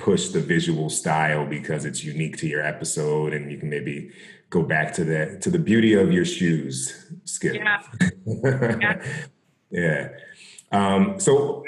[0.00, 4.10] push the visual style because it's unique to your episode, and you can maybe
[4.48, 7.54] go back to the to the beauty of your shoes skill.
[7.54, 7.82] Yeah.
[8.26, 9.02] yeah.
[9.70, 10.08] yeah.
[10.72, 11.64] Um, so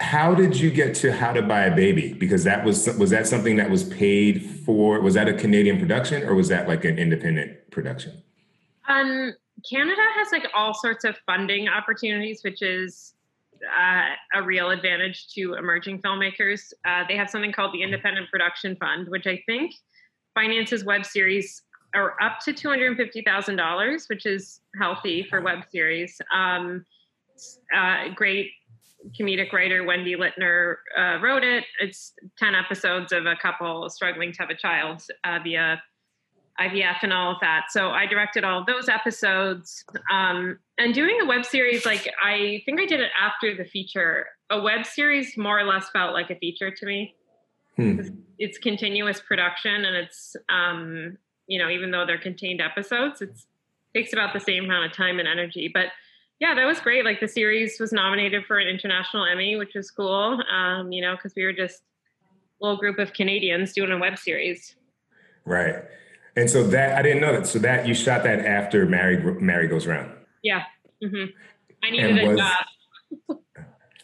[0.00, 3.26] how did you get to how to buy a baby because that was was that
[3.26, 6.98] something that was paid for was that a canadian production or was that like an
[6.98, 8.22] independent production
[8.88, 9.32] um
[9.70, 13.12] canada has like all sorts of funding opportunities which is
[13.78, 16.72] uh, a real advantage to emerging filmmakers.
[16.86, 19.72] Uh, they have something called the independent production fund which i think
[20.34, 21.62] finances web series
[21.94, 26.20] are up to $250000 which is healthy for web series.
[26.32, 26.84] Um,
[27.74, 28.50] uh, great
[29.18, 31.64] comedic writer Wendy Litner uh, wrote it.
[31.80, 35.82] It's 10 episodes of a couple struggling to have a child uh, via
[36.58, 37.66] IVF and all of that.
[37.70, 39.84] So I directed all those episodes.
[40.10, 44.26] Um, and doing a web series, like I think I did it after the feature.
[44.50, 47.14] A web series more or less felt like a feature to me.
[47.76, 48.00] Hmm.
[48.38, 53.30] It's continuous production and it's, um, you know, even though they're contained episodes, it
[53.94, 55.70] takes about the same amount of time and energy.
[55.72, 55.86] But
[56.40, 57.04] yeah, that was great.
[57.04, 60.42] Like the series was nominated for an international Emmy, which was cool.
[60.50, 61.82] Um, you know, because we were just
[62.60, 64.74] a little group of Canadians doing a web series.
[65.44, 65.76] Right.
[66.36, 67.46] And so that I didn't know that.
[67.46, 70.10] So that you shot that after Mary Mary Goes Round.
[70.42, 70.64] Yeah.
[71.02, 71.32] Mm-hmm.
[71.82, 73.38] I needed was, a job.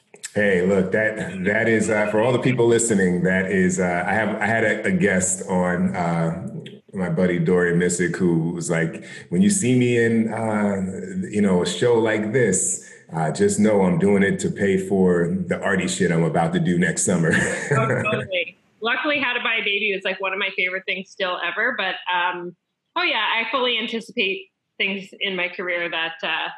[0.35, 3.23] hey, look that that is uh, for all the people listening.
[3.23, 6.49] That is uh, I have I had a, a guest on uh,
[6.97, 11.62] my buddy Dorian Missick, who was like, when you see me in, uh, you know,
[11.62, 15.87] a show like this, uh, just know I'm doing it to pay for the arty
[15.87, 17.33] shit I'm about to do next summer.
[17.73, 18.56] oh, totally.
[18.87, 21.75] Luckily, How to Buy a Baby was like one of my favorite things still ever.
[21.77, 22.55] But um,
[22.94, 24.46] oh yeah, I fully anticipate
[24.79, 26.49] things in my career that uh,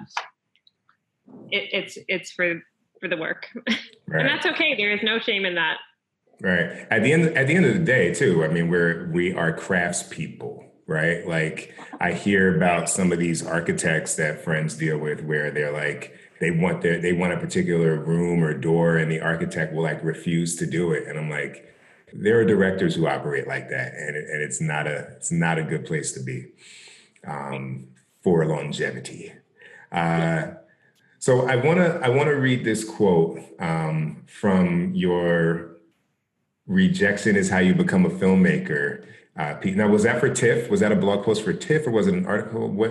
[1.50, 2.60] it, it's it's for
[3.00, 3.78] for the work, right.
[4.10, 4.76] and that's okay.
[4.76, 5.78] There is no shame in that.
[6.42, 6.86] Right.
[6.90, 9.56] At the end at the end of the day, too, I mean, we're we are
[9.56, 11.26] craftspeople, right?
[11.26, 16.14] Like I hear about some of these architects that friends deal with where they're like
[16.40, 20.04] they want their they want a particular room or door and the architect will like
[20.04, 21.08] refuse to do it.
[21.08, 21.64] And I'm like,
[22.12, 25.58] there are directors who operate like that and, it, and it's not a it's not
[25.58, 26.46] a good place to be
[27.26, 27.88] um,
[28.22, 29.32] for longevity.
[29.90, 30.52] Uh,
[31.18, 35.78] so I want to I want to read this quote um, from your
[36.66, 39.04] rejection is how you become a filmmaker.
[39.36, 40.68] Uh, Pete, now was that for TIFF?
[40.68, 42.68] Was that a blog post for TIFF, or was it an article?
[42.68, 42.90] What?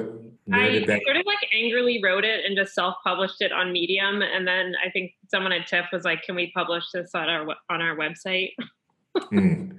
[0.52, 1.02] I that...
[1.06, 4.90] sort of like angrily wrote it and just self-published it on Medium, and then I
[4.90, 8.52] think someone at TIFF was like, "Can we publish this on our on our website?"
[9.32, 9.78] mm.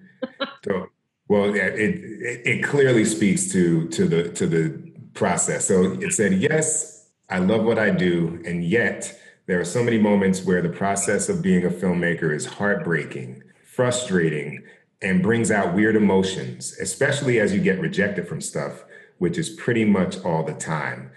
[0.64, 0.88] So,
[1.29, 5.66] well, it, it it clearly speaks to to the to the process.
[5.66, 9.96] So it said, "Yes, I love what I do, and yet." There are so many
[9.96, 13.42] moments where the process of being a filmmaker is heartbreaking
[13.79, 14.61] frustrating,
[15.03, 18.85] and brings out weird emotions, especially as you get rejected from stuff,
[19.18, 21.12] which is pretty much all the time.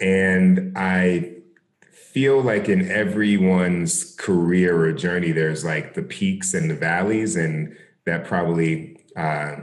[0.00, 1.36] And I
[2.12, 7.76] feel like in everyone's career or journey, there's like the peaks and the valleys, and
[8.04, 9.56] that probably uh,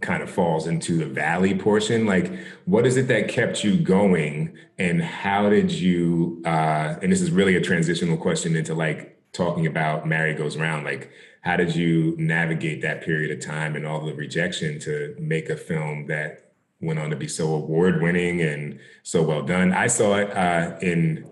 [0.00, 2.04] kind of falls into the valley portion.
[2.04, 2.30] Like,
[2.66, 6.42] what is it that kept you going, and how did you?
[6.44, 10.84] Uh, and this is really a transitional question into like talking about Mary Goes Round.
[10.84, 15.48] Like, how did you navigate that period of time and all the rejection to make
[15.48, 16.45] a film that
[16.80, 19.72] went on to be so award winning and so well done?
[19.72, 21.28] I saw it uh, in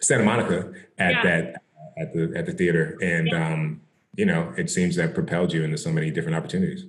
[0.00, 1.22] Santa Monica at yeah.
[1.22, 1.62] that
[1.98, 3.52] at the at the theater, and yeah.
[3.52, 3.80] um,
[4.16, 6.84] you know, it seems that propelled you into so many different opportunities.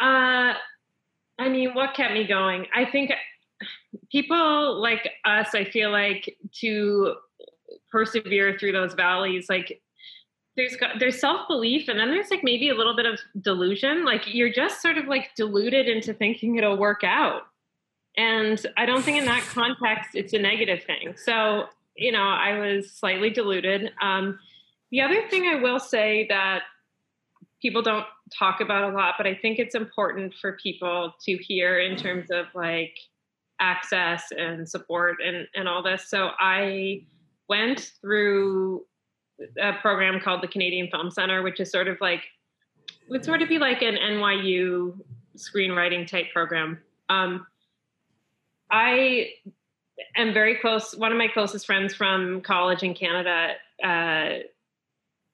[0.00, 0.54] Uh,
[1.38, 2.66] I mean, what kept me going?
[2.74, 3.12] I think
[4.10, 5.54] people like us.
[5.54, 7.14] I feel like to
[7.90, 9.80] persevere through those valleys, like
[10.56, 14.04] there's there's self belief, and then there's like maybe a little bit of delusion.
[14.04, 17.42] Like you're just sort of like deluded into thinking it'll work out,
[18.16, 21.14] and I don't think in that context it's a negative thing.
[21.16, 23.92] So you know, I was slightly deluded.
[24.00, 24.38] Um,
[24.90, 26.62] the other thing I will say that
[27.60, 31.78] people don't talk about a lot, but I think it's important for people to hear
[31.78, 32.96] in terms of like
[33.60, 36.08] access and support and and all this.
[36.08, 37.06] So I
[37.48, 38.84] went through
[39.60, 42.22] a program called the Canadian Film Center, which is sort of like
[43.08, 44.98] would sort of be like an NYU
[45.36, 46.78] screenwriting type program.
[47.08, 47.46] Um,
[48.70, 49.30] I
[50.16, 50.94] am very close.
[50.94, 54.38] One of my closest friends from college in Canada uh,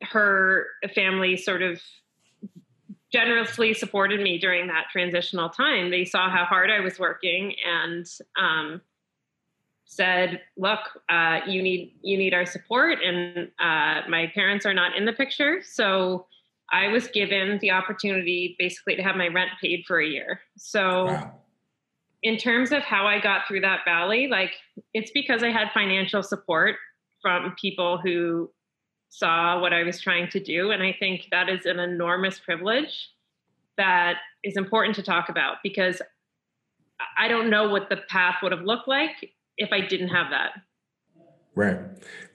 [0.03, 1.81] her family sort of
[3.13, 5.91] generously supported me during that transitional time.
[5.91, 8.07] They saw how hard I was working and
[8.39, 8.81] um,
[9.89, 14.97] said, "Look, uh, you need you need our support." And uh, my parents are not
[14.97, 16.27] in the picture, so
[16.71, 20.41] I was given the opportunity basically to have my rent paid for a year.
[20.57, 21.07] So.
[21.07, 21.35] Wow.
[22.25, 24.55] In terms of how I got through that valley, like
[24.93, 26.75] it's because I had financial support
[27.23, 28.51] from people who
[29.09, 30.71] saw what I was trying to do.
[30.71, 33.11] And I think that is an enormous privilege
[33.77, 36.03] that is important to talk about because
[37.17, 40.53] I don't know what the path would have looked like if I didn't have that.
[41.55, 41.79] Right,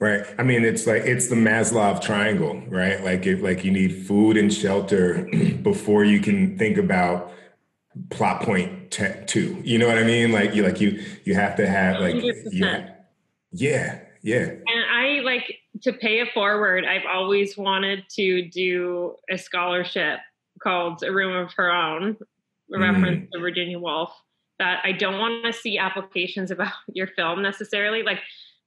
[0.00, 0.26] right.
[0.38, 3.02] I mean, it's like it's the Maslow triangle, right?
[3.02, 5.28] Like if like you need food and shelter
[5.62, 7.32] before you can think about
[8.10, 9.60] plot point two.
[9.64, 10.30] You know what I mean?
[10.30, 12.16] Like you like you you have to have like
[12.52, 12.90] yeah,
[13.52, 14.42] yeah, yeah.
[14.42, 20.18] And I like to pay it forward, I've always wanted to do a scholarship
[20.62, 22.16] called A Room of Her Own,
[22.72, 22.80] a mm.
[22.80, 24.10] reference to Virginia Woolf,
[24.58, 28.02] that I don't want to see applications about your film necessarily.
[28.02, 28.20] Like,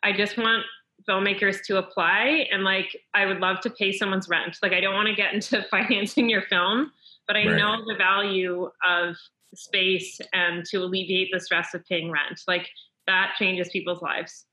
[0.04, 0.64] I just want
[1.08, 4.58] filmmakers to apply and like I would love to pay someone's rent.
[4.62, 6.92] Like I don't want to get into financing your film,
[7.28, 7.56] but I right.
[7.56, 9.16] know the value of
[9.56, 12.42] space and to alleviate the stress of paying rent.
[12.48, 12.68] Like
[13.06, 14.46] that changes people's lives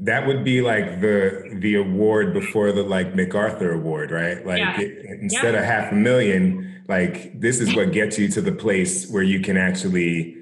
[0.00, 4.46] that would be like the the award before the like MacArthur award, right?
[4.46, 4.80] Like yeah.
[4.80, 5.60] it, instead yeah.
[5.60, 9.40] of half a million, like this is what gets you to the place where you
[9.40, 10.37] can actually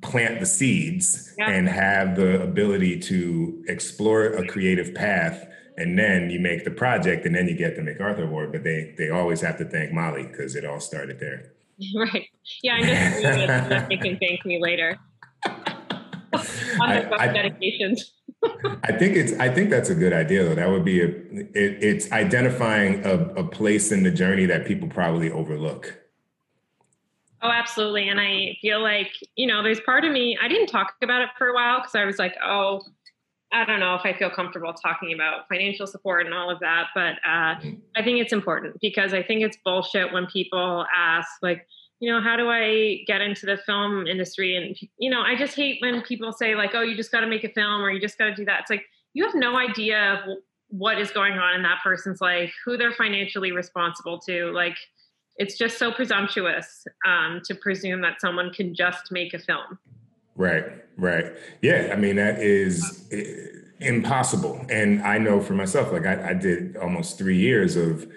[0.00, 1.50] plant the seeds yeah.
[1.50, 7.26] and have the ability to explore a creative path and then you make the project
[7.26, 10.24] and then you get the MacArthur award but they they always have to thank Molly
[10.24, 11.52] because it all started there.
[11.94, 12.26] Right.
[12.64, 14.98] Yeah, I'm just that they can thank me later.
[15.44, 18.12] On the I, dedications.
[18.84, 19.32] I think it's.
[19.34, 20.54] I think that's a good idea, though.
[20.54, 21.06] That would be a.
[21.06, 25.97] It, it's identifying a, a place in the journey that people probably overlook.
[27.40, 28.08] Oh, absolutely.
[28.08, 30.38] And I feel like you know, there's part of me.
[30.40, 32.82] I didn't talk about it for a while because I was like, oh,
[33.52, 36.88] I don't know if I feel comfortable talking about financial support and all of that.
[36.94, 37.54] But uh.
[37.96, 41.66] I think it's important because I think it's bullshit when people ask like
[42.00, 44.56] you know, how do I get into the film industry?
[44.56, 47.26] And, you know, I just hate when people say, like, oh, you just got to
[47.26, 48.60] make a film or you just got to do that.
[48.60, 50.24] It's like, you have no idea
[50.68, 54.52] what is going on in that person's life, who they're financially responsible to.
[54.52, 54.76] Like,
[55.38, 59.78] it's just so presumptuous um, to presume that someone can just make a film.
[60.34, 60.64] Right,
[60.96, 61.32] right.
[61.62, 63.24] Yeah, I mean, that is eh,
[63.80, 64.64] impossible.
[64.68, 68.10] And I know for myself, like, I, I did almost three years of,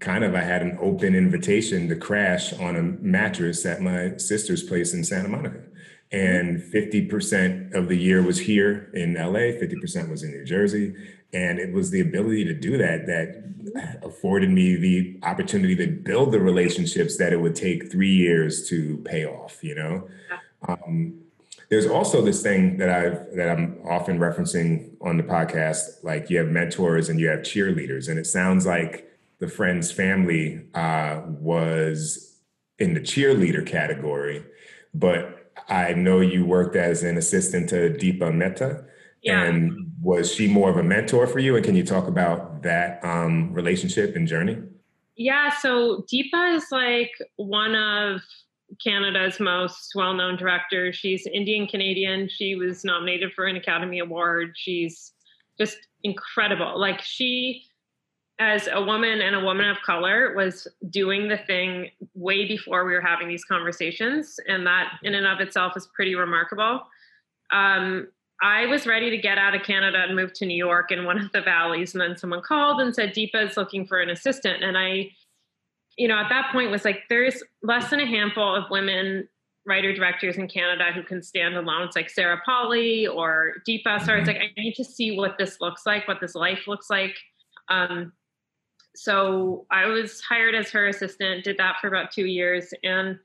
[0.00, 4.62] kind of I had an open invitation to crash on a mattress at my sister's
[4.62, 5.60] place in Santa Monica.
[6.10, 10.94] And 50% of the year was here in LA, 50% was in New Jersey.
[11.32, 16.32] And it was the ability to do that that afforded me the opportunity to build
[16.32, 20.08] the relationships that it would take three years to pay off, you know?
[20.66, 21.20] Um,
[21.68, 26.38] there's also this thing that I've that I'm often referencing on the podcast, like you
[26.38, 32.38] have mentors and you have cheerleaders, and it sounds like the friend's family uh, was
[32.78, 34.44] in the cheerleader category,
[34.94, 38.84] but I know you worked as an assistant to Deepa Mehta.
[39.22, 39.42] Yeah.
[39.42, 41.56] And was she more of a mentor for you?
[41.56, 44.58] And can you talk about that um, relationship and journey?
[45.16, 48.20] Yeah, so Deepa is like one of
[48.82, 50.96] Canada's most well known directors.
[50.96, 52.28] She's Indian Canadian.
[52.28, 54.52] She was nominated for an Academy Award.
[54.54, 55.12] She's
[55.58, 56.78] just incredible.
[56.78, 57.64] Like, she
[58.38, 62.92] as a woman and a woman of color was doing the thing way before we
[62.92, 66.82] were having these conversations and that in and of itself is pretty remarkable
[67.52, 68.06] um,
[68.42, 71.18] i was ready to get out of canada and move to new york in one
[71.18, 71.94] of the valleys.
[71.94, 74.62] And then someone called and said deepa is looking for an assistant.
[74.62, 75.10] And i
[75.96, 79.28] you know at that point was like there's less than a handful of women
[79.66, 81.82] writer directors in canada who can stand alone.
[81.82, 84.04] It's like sarah Polley or deepa.
[84.04, 86.88] So it's like i need to see what this looks like what this life looks
[86.90, 87.16] like.
[87.68, 88.12] Um,
[88.98, 92.74] so I was hired as her assistant, did that for about two years.
[92.82, 93.18] And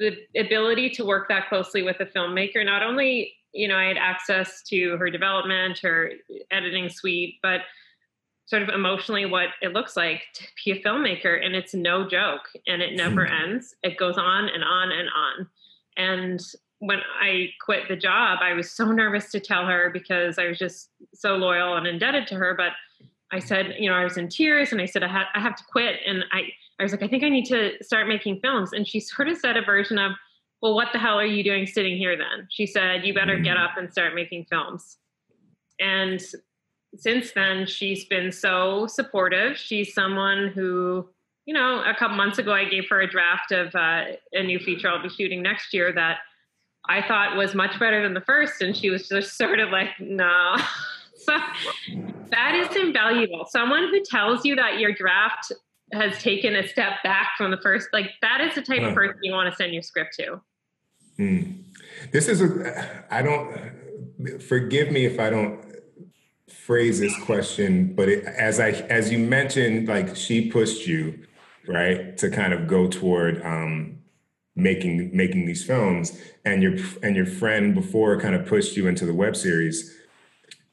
[0.00, 3.96] the ability to work that closely with a filmmaker, not only, you know, I had
[3.96, 6.12] access to her development, her
[6.50, 7.60] editing suite, but
[8.46, 11.44] sort of emotionally what it looks like to be a filmmaker.
[11.44, 13.32] And it's no joke and it never hmm.
[13.32, 13.74] ends.
[13.82, 15.48] It goes on and on and on.
[15.96, 16.40] And
[16.80, 20.58] when I quit the job, I was so nervous to tell her because I was
[20.58, 22.54] just so loyal and indebted to her.
[22.56, 22.72] But
[23.30, 25.56] I said, you know, I was in tears and I said, I, ha- I have
[25.56, 26.00] to quit.
[26.06, 26.42] And I,
[26.80, 28.72] I was like, I think I need to start making films.
[28.72, 30.12] And she sort of said a version of,
[30.62, 32.46] well, what the hell are you doing sitting here then?
[32.48, 34.96] She said, you better get up and start making films.
[35.80, 36.22] And
[36.94, 39.56] since then, she's been so supportive.
[39.56, 41.08] She's someone who,
[41.46, 44.60] you know, a couple months ago, I gave her a draft of uh, a new
[44.60, 46.18] feature I'll be shooting next year that
[46.88, 48.62] I thought was much better than the first.
[48.62, 50.54] And she was just sort of like, no.
[51.16, 51.36] so
[52.30, 53.46] that is invaluable.
[53.50, 55.50] Someone who tells you that your draft
[55.92, 59.18] has taken a step back from the first, like that is the type of person
[59.22, 60.40] you want to send your script to.
[61.22, 61.52] Hmm.
[62.10, 65.64] This is a, I don't, forgive me if I don't
[66.48, 71.26] phrase this question, but it, as I, as you mentioned, like she pushed you,
[71.68, 73.98] right, to kind of go toward, um,
[74.54, 79.06] making making these films and your and your friend before kind of pushed you into
[79.06, 79.96] the web series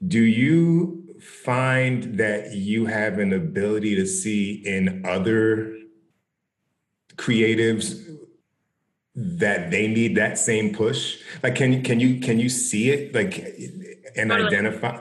[0.06, 5.78] do you find that you have an ability to see in other
[7.16, 8.06] creatives
[9.22, 13.38] that they need that same push like can can you can you see it like
[14.16, 14.48] and totally.
[14.48, 14.98] identify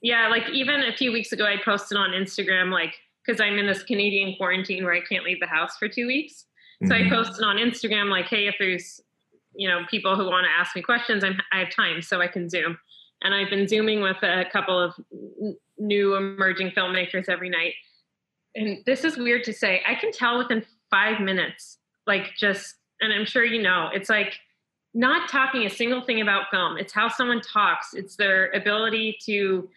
[0.00, 2.94] yeah like even a few weeks ago i posted on instagram like
[3.24, 6.46] because i'm in this canadian quarantine where i can't leave the house for two weeks
[6.82, 7.12] so mm-hmm.
[7.12, 9.00] I posted on Instagram like, hey, if there's
[9.54, 12.26] you know people who want to ask me questions, I'm, I have time, so I
[12.26, 12.76] can Zoom.
[13.22, 14.94] And I've been zooming with a couple of
[15.78, 17.72] new emerging filmmakers every night.
[18.54, 19.82] And this is weird to say.
[19.86, 24.34] I can tell within five minutes, like just, and I'm sure you know, it's like
[24.94, 26.76] not talking a single thing about film.
[26.78, 27.94] It's how someone talks.
[27.94, 29.68] It's their ability to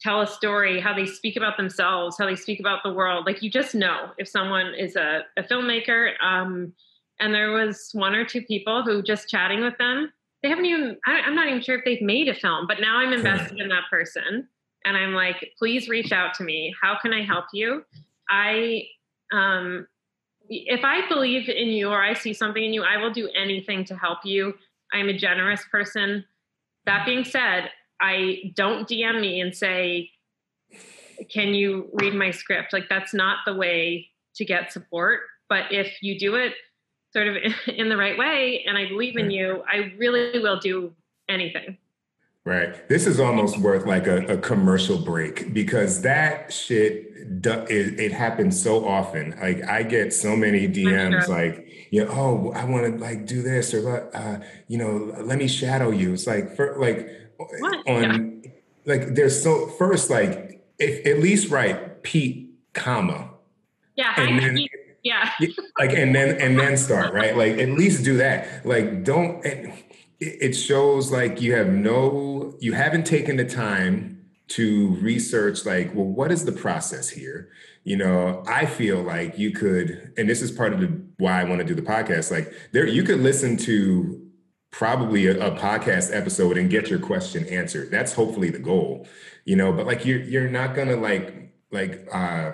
[0.00, 3.26] tell a story, how they speak about themselves, how they speak about the world.
[3.26, 6.12] Like you just know if someone is a, a filmmaker.
[6.22, 6.72] Um,
[7.20, 10.10] and there was one or two people who just chatting with them,
[10.42, 12.96] they haven't even, I, am not even sure if they've made a film, but now
[12.96, 14.48] I'm invested in that person.
[14.86, 16.74] And I'm like, please reach out to me.
[16.80, 17.84] How can I help you?
[18.30, 18.84] I,
[19.32, 19.86] um,
[20.50, 23.84] if I believe in you or I see something in you, I will do anything
[23.86, 24.54] to help you.
[24.92, 26.24] I'm a generous person.
[26.86, 27.70] That being said,
[28.00, 30.10] I don't DM me and say,
[31.32, 32.72] can you read my script?
[32.72, 35.20] Like that's not the way to get support.
[35.48, 36.54] But if you do it
[37.12, 37.36] sort of
[37.68, 39.30] in the right way and I believe in hmm.
[39.30, 40.92] you, I really will do
[41.28, 41.78] anything.
[42.46, 42.88] Right.
[42.88, 47.06] This is almost worth like a, a commercial break because that shit
[47.44, 49.38] it, it, happens so often.
[49.38, 53.42] Like I get so many DMs like, you know, oh, I want to like do
[53.42, 56.14] this or uh, you know, let me shadow you.
[56.14, 57.08] It's like for like
[57.58, 57.88] what?
[57.88, 58.50] on yeah.
[58.86, 63.30] like there's so first like if at least write Pete comma
[63.96, 64.66] yeah and then,
[65.02, 65.30] yeah
[65.78, 69.44] like and then and then start right like at least do that like don't
[70.20, 76.06] it shows like you have no you haven't taken the time to research like well
[76.06, 77.48] what is the process here
[77.84, 80.86] you know i feel like you could and this is part of the
[81.18, 84.20] why i want to do the podcast like there you could listen to
[84.70, 87.90] probably a, a, podcast episode and get your question answered.
[87.90, 89.06] That's hopefully the goal,
[89.44, 89.72] you know.
[89.72, 92.52] But like you're you're not gonna like like uh,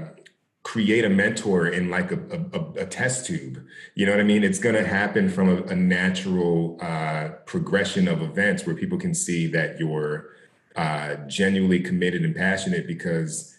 [0.66, 2.18] create a mentor in like a,
[2.52, 3.64] a, a, test tube.
[3.94, 4.42] You know what I mean?
[4.42, 9.46] It's gonna happen from a, a natural uh, progression of events where people can see
[9.46, 10.30] that you're
[10.74, 13.54] uh, genuinely committed and passionate because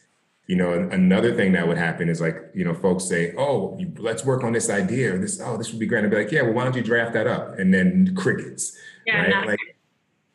[0.47, 4.25] you know another thing that would happen is like you know folks say oh let's
[4.25, 6.41] work on this idea or this oh this would be great I'd be like yeah
[6.41, 9.59] well why don't you draft that up and then crickets yeah, right like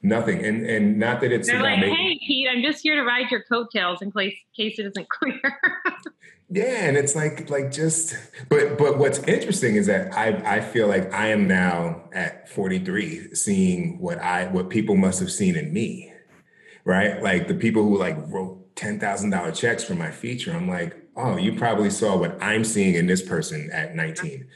[0.02, 3.02] nothing and and not that it's they're like making, hey Pete I'm just here to
[3.02, 5.40] ride your coattails in case case it isn't clear
[6.50, 8.16] yeah and it's like like just
[8.48, 13.34] but but what's interesting is that I I feel like I am now at 43
[13.34, 16.12] seeing what I what people must have seen in me
[16.84, 20.52] right like the people who like wrote $10,000 checks for my feature.
[20.52, 24.46] I'm like, oh, you probably saw what I'm seeing in this person at 19.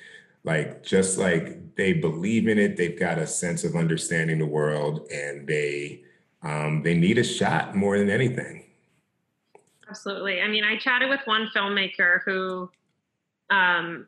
[0.47, 5.07] Like, just like they believe in it, they've got a sense of understanding the world
[5.13, 6.05] and they,
[6.43, 8.65] um, they need a shot more than anything.
[9.89, 10.41] Absolutely.
[10.41, 12.71] I mean, I chatted with one filmmaker who
[13.51, 14.07] um,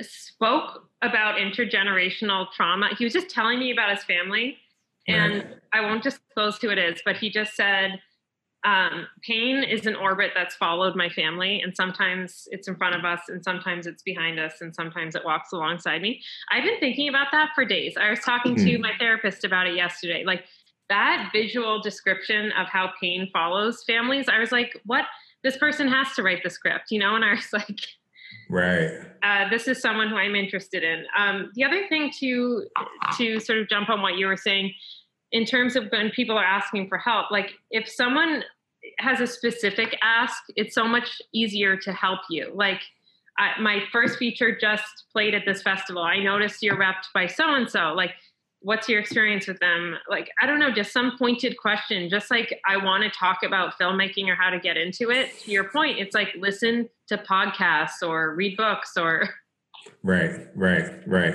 [0.00, 2.88] spoke about intergenerational trauma.
[2.98, 4.58] He was just telling me about his family,
[5.06, 5.56] and right.
[5.72, 8.00] I won't disclose who it is, but he just said,
[8.64, 13.04] um, pain is an orbit that's followed my family, and sometimes it's in front of
[13.04, 16.22] us, and sometimes it's behind us, and sometimes it walks alongside me.
[16.50, 17.94] I've been thinking about that for days.
[18.00, 18.66] I was talking mm-hmm.
[18.66, 20.24] to my therapist about it yesterday.
[20.24, 20.44] Like
[20.88, 25.04] that visual description of how pain follows families, I was like, what?
[25.42, 27.14] This person has to write the script, you know?
[27.14, 27.80] And I was like,
[28.50, 28.90] right
[29.22, 32.66] uh, this is someone who i'm interested in um, the other thing to
[33.16, 34.72] to sort of jump on what you were saying
[35.34, 38.42] in terms of when people are asking for help like if someone
[38.98, 42.52] has a specific ask, it's so much easier to help you.
[42.54, 42.80] Like
[43.38, 46.02] I, my first feature just played at this festival.
[46.02, 47.92] I noticed you're repped by so and so.
[47.94, 48.12] Like
[48.60, 49.94] what's your experience with them?
[50.08, 53.78] Like, I don't know, just some pointed question, just like I want to talk about
[53.78, 55.38] filmmaking or how to get into it.
[55.40, 59.28] To your point, it's like listen to podcasts or read books or.
[60.02, 61.34] Right, right, right.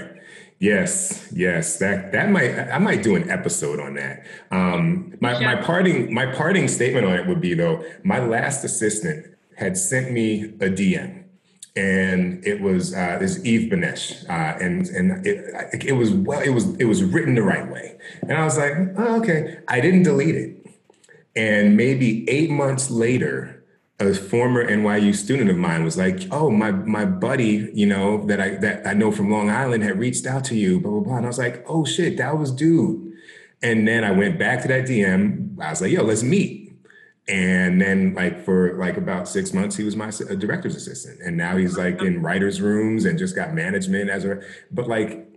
[0.60, 1.78] Yes, yes.
[1.78, 4.26] That that might I might do an episode on that.
[4.52, 9.26] Um, my my parting my parting statement on it would be though, my last assistant
[9.56, 11.20] had sent me a DM
[11.76, 16.50] and it was uh, this Eve Benesh, uh, and and it, it was well, it
[16.50, 20.04] was it was written the right way, and I was like, oh, okay, I didn't
[20.04, 20.66] delete it,
[21.36, 23.59] and maybe eight months later,
[24.00, 28.40] a former NYU student of mine was like, oh, my my buddy, you know that
[28.40, 31.18] I that I know from Long Island had reached out to you, blah blah blah,
[31.18, 33.14] and I was like, oh shit, that was dude,
[33.62, 36.72] and then I went back to that DM, I was like, yo, let's meet.
[37.28, 41.20] And then like for like about six months he was my director's assistant.
[41.22, 44.42] And now he's like in writers rooms and just got management as a
[44.72, 45.28] but like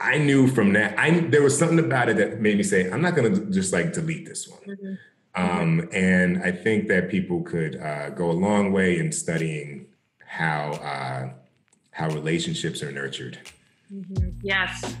[0.00, 3.00] i knew from that i there was something about it that made me say i'm
[3.00, 4.60] not going to just like delete this one.
[4.62, 4.94] Mm-hmm.
[5.34, 9.86] Um, and i think that people could uh, go a long way in studying
[10.26, 11.30] how uh,
[11.90, 13.38] how relationships are nurtured
[13.92, 14.30] mm-hmm.
[14.42, 14.96] yes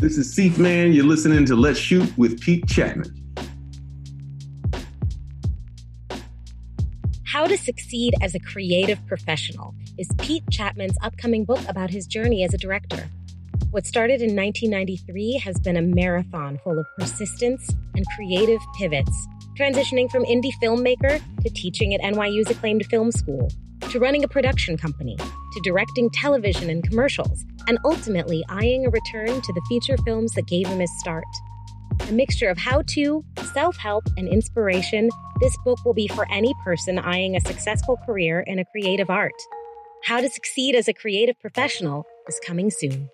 [0.00, 0.92] This is Seath Man.
[0.92, 3.12] You're listening to Let's Shoot with Pete Chapman.
[7.24, 12.44] How to Succeed as a Creative Professional is Pete Chapman's upcoming book about his journey
[12.44, 13.10] as a director.
[13.70, 20.10] What started in 1993 has been a marathon full of persistence and creative pivots, transitioning
[20.10, 23.50] from indie filmmaker to teaching at NYU's acclaimed film school,
[23.90, 29.38] to running a production company, to directing television and commercials, and ultimately eyeing a return
[29.42, 31.26] to the feature films that gave him his start.
[32.08, 35.10] A mixture of how to, self help, and inspiration,
[35.40, 39.38] this book will be for any person eyeing a successful career in a creative art.
[40.04, 43.10] How to Succeed as a Creative Professional is coming soon.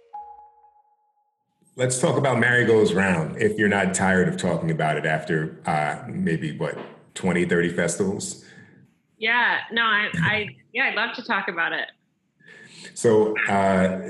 [1.76, 5.60] Let's talk about Mary Goes Round if you're not tired of talking about it after
[5.66, 6.78] uh, maybe what,
[7.14, 8.44] 20, 30 festivals?
[9.18, 11.88] Yeah, no, I, I, yeah, I'd love to talk about it.
[12.94, 14.00] So, uh,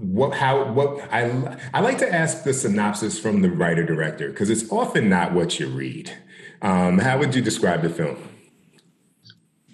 [0.00, 4.48] what how what I I like to ask the synopsis from the writer director because
[4.50, 6.12] it's often not what you read.
[6.60, 8.16] Um, how would you describe the film?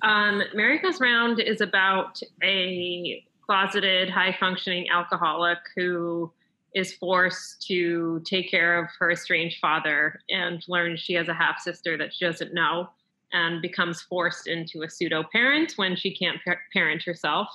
[0.02, 6.30] Um, Mary Goes Round is about a closeted, high functioning alcoholic who
[6.74, 11.60] is forced to take care of her estranged father and learns she has a half
[11.60, 12.88] sister that she doesn't know
[13.32, 16.38] and becomes forced into a pseudo parent when she can't
[16.72, 17.48] parent herself.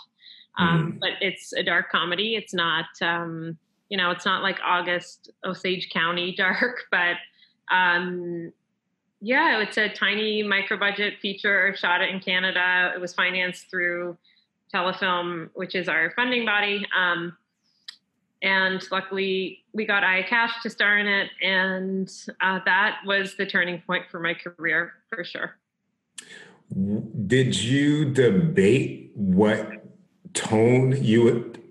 [0.57, 0.99] Um, mm.
[0.99, 2.35] But it's a dark comedy.
[2.35, 3.57] It's not, um,
[3.89, 7.15] you know, it's not like August Osage County dark, but
[7.71, 8.51] um,
[9.19, 11.75] yeah, it's a tiny micro budget feature.
[11.75, 12.91] Shot it in Canada.
[12.93, 14.17] It was financed through
[14.73, 16.85] Telefilm, which is our funding body.
[16.95, 17.37] Um,
[18.43, 23.45] and luckily, we got Aya Cash to star in it, and uh, that was the
[23.45, 25.57] turning point for my career for sure.
[27.27, 29.85] Did you debate what
[30.33, 31.61] tone you would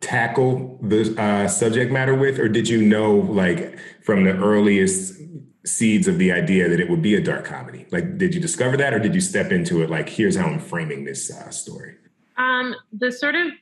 [0.00, 5.20] tackle the uh, subject matter with, or did you know, like, from the earliest
[5.64, 7.86] seeds of the idea that it would be a dark comedy?
[7.90, 10.58] Like, did you discover that, or did you step into it like, here's how I'm
[10.58, 11.94] framing this uh, story?
[12.36, 13.52] Um, the sort of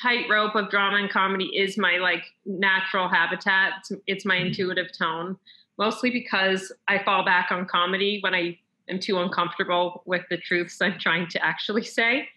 [0.00, 3.72] tightrope of drama and comedy is my like natural habitat.
[3.78, 4.46] It's, it's my mm-hmm.
[4.46, 5.36] intuitive tone,
[5.78, 10.80] mostly because I fall back on comedy when I am too uncomfortable with the truths
[10.80, 12.28] I'm trying to actually say.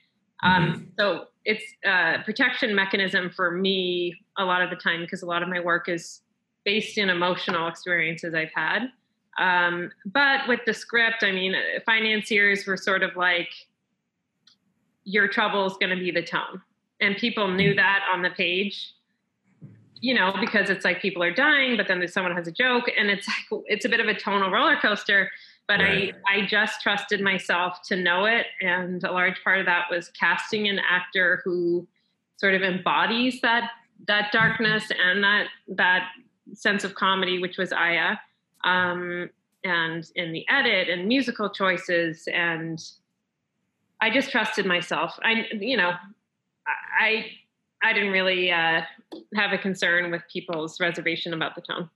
[0.44, 0.84] Um, mm-hmm.
[1.00, 5.42] so it's a protection mechanism for me a lot of the time because a lot
[5.44, 6.22] of my work is
[6.66, 8.90] based in emotional experiences I've had.
[9.38, 11.56] Um, but with the script, I mean,
[11.86, 13.50] financiers were sort of like,
[15.06, 16.62] your trouble is going to be the tone.
[17.04, 17.78] And people knew mm-hmm.
[17.78, 18.94] that on the page,
[20.00, 23.10] you know, because it's like people are dying, but then someone has a joke, and
[23.10, 25.30] it's like, it's a bit of a tonal roller coaster
[25.68, 26.14] but right.
[26.28, 28.48] I, I just trusted myself to know it.
[28.62, 31.88] And a large part of that was casting an actor who
[32.38, 33.72] sort of embodies that
[34.08, 36.10] that darkness and that that
[36.54, 38.18] sense of comedy, which was Aya.
[38.66, 39.30] Um,
[39.64, 42.84] and in the edit and musical choices and
[44.02, 45.18] I just trusted myself.
[45.24, 45.94] I you know,
[47.00, 47.32] I
[47.82, 48.82] I didn't really uh,
[49.36, 51.90] have a concern with people's reservation about the tone.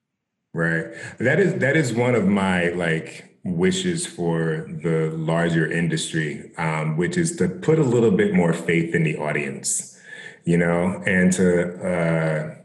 [0.54, 0.86] Right.
[1.20, 7.18] That is that is one of my like wishes for the larger industry, um, which
[7.18, 9.98] is to put a little bit more faith in the audience,
[10.44, 12.56] you know, and to, uh,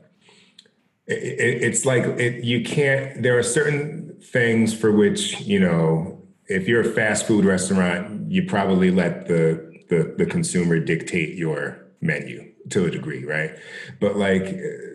[1.06, 6.66] it, it's like it, you can't, there are certain things for which, you know, if
[6.66, 12.52] you're a fast food restaurant, you probably let the, the, the consumer dictate your menu
[12.70, 13.56] to a degree, right?
[14.00, 14.92] But like uh,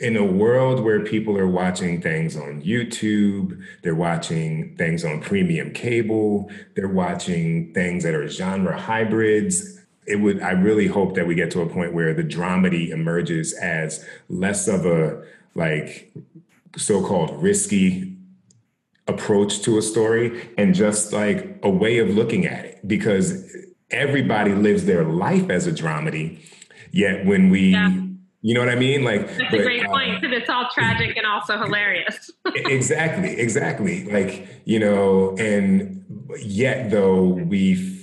[0.00, 5.72] in a world where people are watching things on YouTube, they're watching things on premium
[5.72, 9.78] cable, they're watching things that are genre hybrids.
[10.06, 13.52] It would I really hope that we get to a point where the dramedy emerges
[13.54, 15.22] as less of a
[15.54, 16.12] like
[16.76, 18.16] so-called risky
[19.08, 23.44] approach to a story and just like a way of looking at it because
[23.90, 26.40] everybody lives their life as a dramedy
[26.92, 28.04] yet when we yeah
[28.40, 29.02] you know what I mean?
[29.02, 32.30] Like that's but, a great point because it's all tragic and also hilarious.
[32.54, 34.04] exactly, exactly.
[34.04, 36.04] Like you know, and
[36.40, 38.00] yet though we,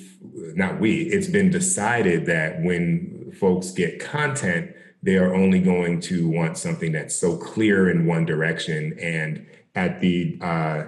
[0.56, 6.28] not we, it's been decided that when folks get content, they are only going to
[6.28, 10.84] want something that's so clear in one direction and at the uh,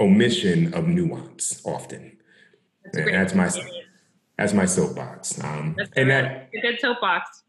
[0.00, 2.16] omission of nuance often.
[2.84, 3.48] That's, and that's my
[4.36, 5.42] that's my soapbox.
[5.42, 7.44] Um, and that a good soapbox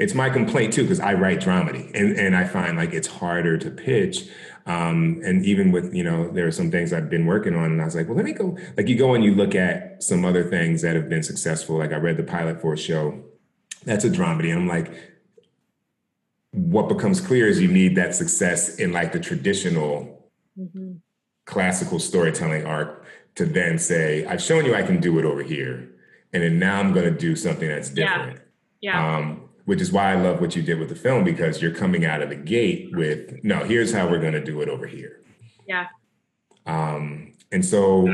[0.00, 3.58] it's my complaint too because I write dramedy and and I find like it's harder
[3.58, 4.28] to pitch.
[4.64, 7.82] Um, and even with you know there are some things I've been working on, and
[7.82, 8.56] I was like, well, let me go.
[8.78, 11.76] Like you go and you look at some other things that have been successful.
[11.76, 13.22] Like I read the pilot for a show
[13.84, 14.90] that's a dramedy, and I'm like,
[16.52, 20.92] what becomes clear is you need that success in like the traditional mm-hmm.
[21.44, 23.04] classical storytelling arc
[23.34, 25.89] to then say, I've shown you I can do it over here,
[26.32, 28.40] and then now I'm going to do something that's different.
[28.80, 28.92] Yeah.
[28.92, 29.16] yeah.
[29.16, 32.04] Um, which is why I love what you did with the film because you're coming
[32.04, 35.22] out of the gate with no, here's how we're going to do it over here.
[35.68, 35.86] Yeah.
[36.66, 38.08] Um, and so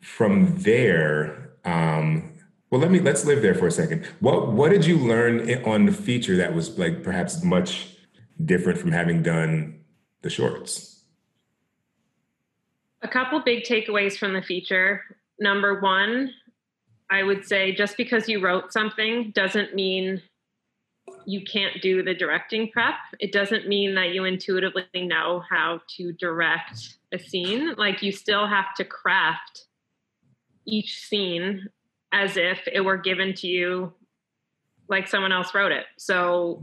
[0.00, 2.32] from there, um,
[2.70, 4.06] well, let me let's live there for a second.
[4.20, 7.96] What what did you learn on the feature that was like perhaps much
[8.44, 9.80] different from having done
[10.22, 11.04] the shorts?
[13.02, 15.02] A couple big takeaways from the feature.
[15.38, 16.32] Number one,
[17.10, 20.22] I would say just because you wrote something doesn't mean
[21.26, 22.94] you can't do the directing prep.
[23.18, 27.74] It doesn't mean that you intuitively know how to direct a scene.
[27.76, 29.66] Like you still have to craft
[30.66, 31.68] each scene
[32.12, 33.92] as if it were given to you
[34.88, 35.84] like someone else wrote it.
[35.98, 36.62] So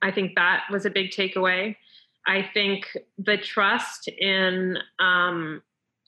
[0.00, 1.76] I think that was a big takeaway.
[2.26, 5.62] I think the trust in um,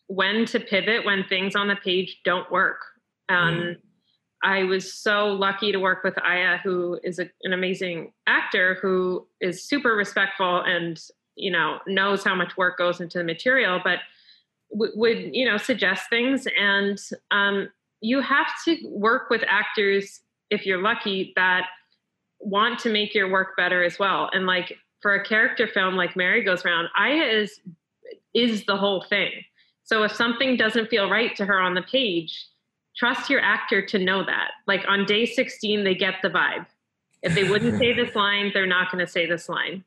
[0.07, 2.79] when to pivot when things on the page don't work
[3.29, 3.77] and mm.
[4.43, 9.27] I was so lucky to work with Aya, who is a, an amazing actor who
[9.41, 11.01] is super respectful and
[11.35, 14.01] you know knows how much work goes into the material, but
[14.71, 16.47] w- would you know suggest things.
[16.61, 17.01] And
[17.31, 17.69] um,
[18.01, 20.21] you have to work with actors
[20.51, 21.67] if you're lucky that
[22.39, 24.29] want to make your work better as well.
[24.33, 27.61] And like for a character film like Mary Goes Round, Aya is
[28.35, 29.31] is the whole thing.
[29.85, 32.47] So if something doesn't feel right to her on the page,
[32.97, 34.53] trust your actor to know that.
[34.67, 36.67] Like on day 16, they get the vibe.
[37.23, 39.85] If they wouldn't say this line, they're not going to say this line.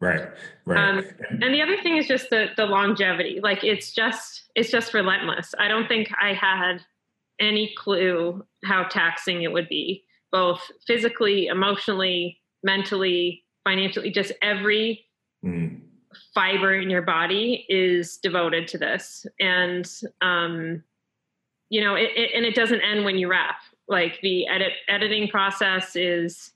[0.00, 0.28] Right.
[0.64, 0.88] Right.
[0.88, 3.38] Um, and the other thing is just the the longevity.
[3.40, 5.54] Like it's just it's just relentless.
[5.60, 6.84] I don't think I had
[7.38, 10.02] any clue how taxing it would be,
[10.32, 14.10] both physically, emotionally, mentally, financially.
[14.10, 15.06] Just every
[15.44, 15.80] mm.
[16.34, 19.88] fiber in your body is devoted to this, and
[20.20, 20.82] um,
[21.72, 23.56] you know, it, it, and it doesn't end when you wrap.
[23.88, 26.52] Like the edit editing process is,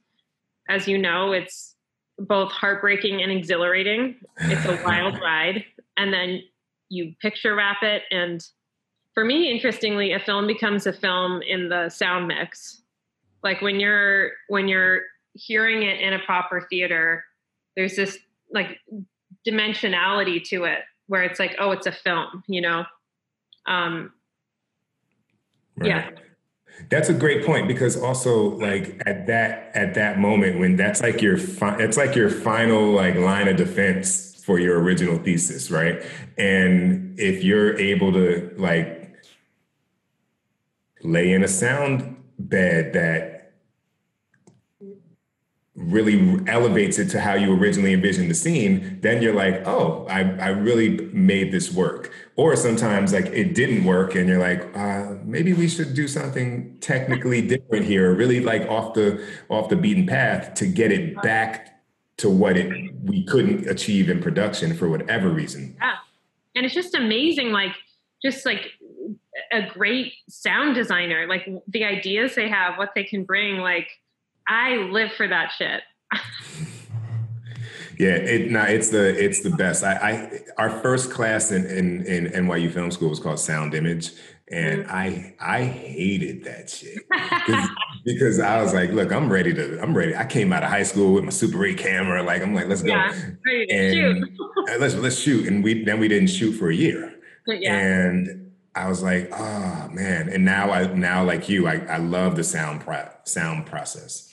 [0.68, 1.74] as you know, it's
[2.18, 4.16] both heartbreaking and exhilarating.
[4.40, 5.64] It's a wild ride,
[5.96, 6.42] and then
[6.90, 8.02] you picture wrap it.
[8.10, 8.46] And
[9.14, 12.82] for me, interestingly, a film becomes a film in the sound mix.
[13.42, 15.00] Like when you're when you're
[15.32, 17.24] hearing it in a proper theater,
[17.74, 18.18] there's this
[18.52, 18.80] like
[19.48, 22.84] dimensionality to it where it's like, oh, it's a film, you know.
[23.66, 24.12] Um,
[25.76, 25.88] Right.
[25.88, 26.10] Yeah.
[26.90, 31.22] That's a great point because also like at that at that moment when that's like
[31.22, 36.02] your fi- it's like your final like line of defense for your original thesis, right?
[36.38, 39.14] And if you're able to like
[41.02, 43.52] lay in a sound bed that
[45.74, 50.20] really elevates it to how you originally envisioned the scene, then you're like, oh, I,
[50.38, 52.12] I really made this work.
[52.36, 56.76] Or sometimes like it didn't work and you're like, uh, maybe we should do something
[56.80, 61.82] technically different here, really like off the off the beaten path to get it back
[62.18, 65.76] to what it we couldn't achieve in production for whatever reason.
[65.80, 65.96] Yeah.
[66.54, 67.72] And it's just amazing, like
[68.22, 68.72] just like
[69.52, 73.88] a great sound designer, like the ideas they have, what they can bring, like
[74.48, 75.82] I live for that shit.
[77.98, 79.82] yeah, it no, it's the it's the best.
[79.82, 84.12] I, I our first class in, in in NYU Film School was called Sound Image,
[84.48, 84.94] and mm-hmm.
[84.94, 86.98] I I hated that shit
[88.04, 90.14] because I was like, look, I'm ready to, I'm ready.
[90.14, 92.82] I came out of high school with my Super 8 camera, like I'm like, let's
[92.82, 93.14] go, yeah,
[93.70, 94.38] and shoot.
[94.78, 97.14] let's let's shoot, and we then we didn't shoot for a year,
[97.46, 97.76] yeah.
[97.76, 102.36] and I was like, oh man, and now I now like you, I I love
[102.36, 104.30] the sound pro- sound process.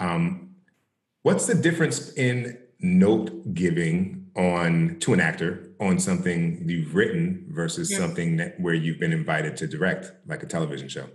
[0.00, 0.56] Um,
[1.22, 7.90] what's the difference in note giving on to an actor on something you've written versus
[7.90, 7.98] yeah.
[7.98, 11.06] something that, where you've been invited to direct, like a television show?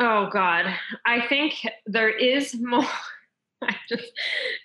[0.00, 0.66] Oh God,
[1.04, 1.54] I think
[1.86, 2.86] there is more.
[3.62, 4.12] I just,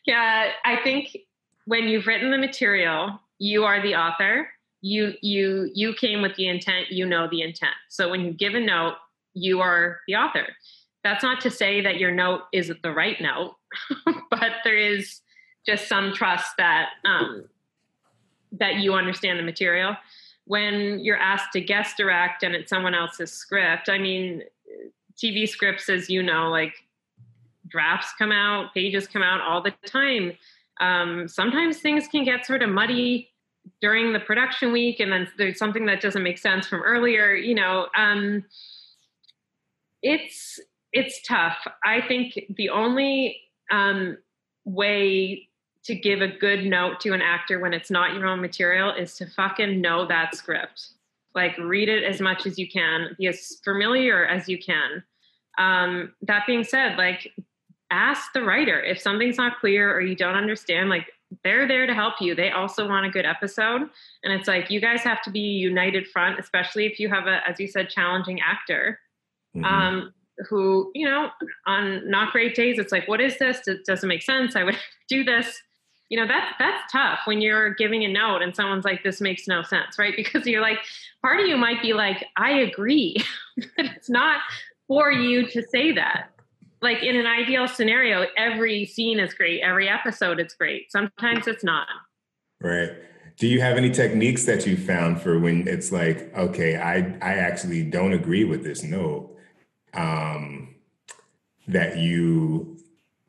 [0.06, 1.18] yeah, I think
[1.66, 4.48] when you've written the material, you are the author.
[4.82, 6.92] You you you came with the intent.
[6.92, 7.74] You know the intent.
[7.90, 8.96] So when you give a note,
[9.34, 10.46] you are the author.
[11.04, 13.56] That's not to say that your note isn't the right note,
[14.30, 15.22] but there is
[15.66, 17.46] just some trust that um,
[18.52, 19.96] that you understand the material.
[20.46, 24.44] When you're asked to guest direct and it's someone else's script, I mean,
[25.16, 26.74] TV scripts, as you know, like
[27.68, 30.34] drafts come out, pages come out all the time.
[30.80, 33.30] Um, sometimes things can get sort of muddy
[33.82, 37.34] during the production week, and then there's something that doesn't make sense from earlier.
[37.34, 38.44] You know, um,
[40.02, 40.60] it's
[40.92, 41.58] it's tough.
[41.86, 43.38] I think the only
[43.72, 44.18] um,
[44.66, 45.48] way
[45.86, 49.16] to give a good note to an actor when it's not your own material is
[49.16, 50.90] to fucking know that script.
[51.36, 55.04] Like read it as much as you can, be as familiar as you can.
[55.58, 57.34] Um, that being said, like
[57.92, 61.08] ask the writer if something's not clear or you don't understand, like
[61.44, 62.34] they're there to help you.
[62.34, 63.82] They also want a good episode.
[64.24, 67.42] And it's like you guys have to be united front, especially if you have a,
[67.48, 69.00] as you said, challenging actor.
[69.56, 69.66] Mm-hmm.
[69.66, 70.14] Um,
[70.50, 71.30] who, you know,
[71.68, 73.68] on not great days, it's like, what is this?
[73.68, 74.56] It doesn't make sense.
[74.56, 74.78] I would
[75.10, 75.62] do this
[76.14, 79.48] you know that's that's tough when you're giving a note and someone's like this makes
[79.48, 80.14] no sense right?
[80.24, 80.78] Because you're like
[81.24, 83.18] part of you might be like i agree
[83.58, 84.42] but it's not
[84.88, 86.30] for you to say that.
[86.84, 90.92] Like in an ideal scenario every scene is great every episode is great.
[90.92, 91.88] Sometimes it's not.
[92.62, 92.92] Right.
[93.38, 97.34] Do you have any techniques that you found for when it's like okay i i
[97.48, 99.36] actually don't agree with this note
[99.96, 100.76] um
[101.68, 102.78] that you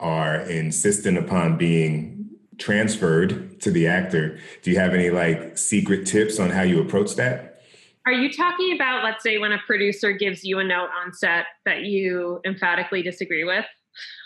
[0.00, 2.13] are insistent upon being
[2.58, 4.38] transferred to the actor.
[4.62, 7.62] Do you have any like secret tips on how you approach that?
[8.06, 11.46] Are you talking about, let's say, when a producer gives you a note on set
[11.64, 13.64] that you emphatically disagree with?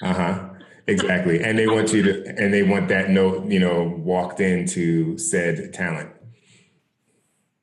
[0.02, 0.48] Uh huh.
[0.88, 1.44] Exactly.
[1.44, 5.74] and they want you to, and they want that note, you know, walked into said
[5.74, 6.10] talent.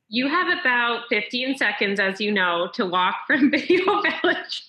[0.09, 4.63] You have about 15 seconds, as you know, to walk from Video Village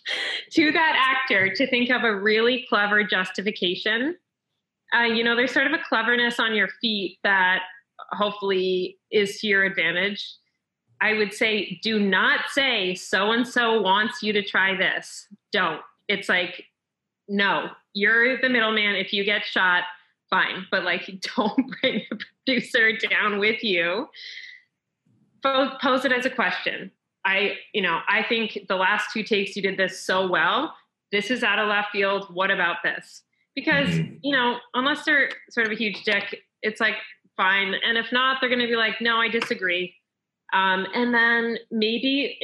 [0.52, 4.16] to that actor to think of a really clever justification
[4.96, 7.60] uh, you know, there's sort of a cleverness on your feet that
[8.12, 10.24] hopefully is to your advantage.
[11.00, 15.26] I would say, do not say so and so wants you to try this.
[15.52, 15.80] Don't.
[16.08, 16.64] It's like,
[17.28, 18.94] no, you're the middleman.
[18.94, 19.84] If you get shot,
[20.30, 20.66] fine.
[20.70, 24.08] But like, don't bring the producer down with you.
[25.42, 26.90] Pose it as a question.
[27.24, 30.74] I, you know, I think the last two takes you did this so well.
[31.12, 32.28] This is out of left field.
[32.32, 33.22] What about this?
[33.56, 34.14] Because mm-hmm.
[34.22, 36.94] you know unless they're sort of a huge dick it's like
[37.36, 39.92] fine and if not they're going to be like no i disagree
[40.52, 42.38] um, and then maybe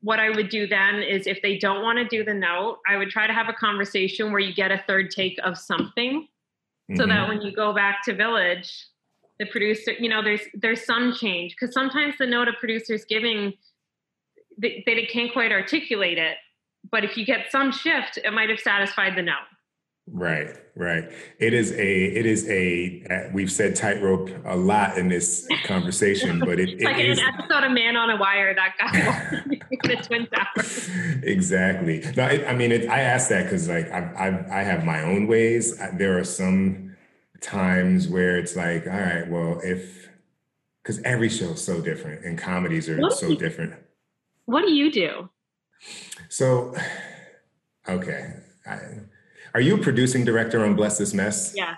[0.00, 2.96] what i would do then is if they don't want to do the note i
[2.96, 6.96] would try to have a conversation where you get a third take of something mm-hmm.
[6.96, 7.28] so that mm-hmm.
[7.28, 8.86] when you go back to village
[9.38, 13.52] the producer you know there's there's some change because sometimes the note a producer's giving
[14.58, 16.36] they, they can't quite articulate it
[16.90, 19.44] but if you get some shift it might have satisfied the note
[20.08, 21.04] Right, right.
[21.40, 23.02] It is a, it is a.
[23.10, 27.18] Uh, we've said tightrope a lot in this conversation, but it, it's like it in
[27.18, 30.88] an episode of Man on a Wire, that guy the Twin Towers.
[31.24, 32.04] Exactly.
[32.16, 35.02] No, it, I mean, it, I asked that because like I, I, I have my
[35.02, 35.76] own ways.
[35.94, 36.96] There are some
[37.40, 40.08] times where it's like, all right, well, if
[40.82, 43.74] because every show is so different and comedies are so you, different.
[44.44, 45.30] What do you do?
[46.28, 46.76] So,
[47.88, 48.34] okay.
[48.64, 48.78] I,
[49.56, 51.54] are you a producing director on Bless This Mess?
[51.56, 51.76] Yeah.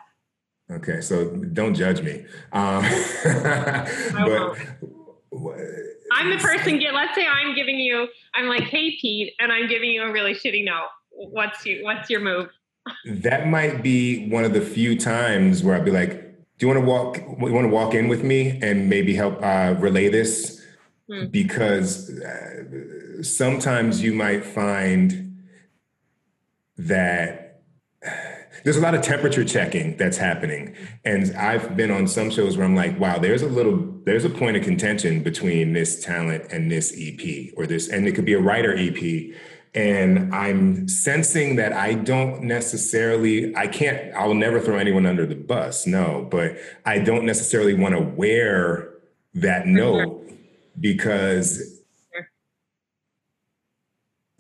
[0.69, 2.25] Okay, so don't judge me.
[2.53, 2.83] Um,
[3.25, 4.59] but
[6.11, 6.81] I'm the person.
[6.81, 8.09] Get, let's say I'm giving you.
[8.35, 10.89] I'm like, hey Pete, and I'm giving you a really shitty note.
[11.13, 11.85] What's you?
[11.85, 12.49] What's your move?
[13.05, 16.13] that might be one of the few times where I'd be like,
[16.59, 17.19] "Do you want to walk?
[17.19, 20.61] You want to walk in with me and maybe help uh, relay this?"
[21.09, 21.27] Hmm.
[21.27, 25.45] Because uh, sometimes you might find
[26.77, 27.48] that
[28.65, 30.75] there's a lot of temperature checking that's happening.
[31.05, 34.31] And i've been on some shows where i'm like wow there's a little there's a
[34.31, 38.35] point of contention between this talent and this ep or this and it could be
[38.35, 39.35] a writer ep
[39.75, 45.35] and i'm sensing that i don't necessarily i can't i'll never throw anyone under the
[45.35, 46.57] bus no but
[46.87, 48.91] i don't necessarily want to wear
[49.35, 50.31] that note
[50.81, 51.79] because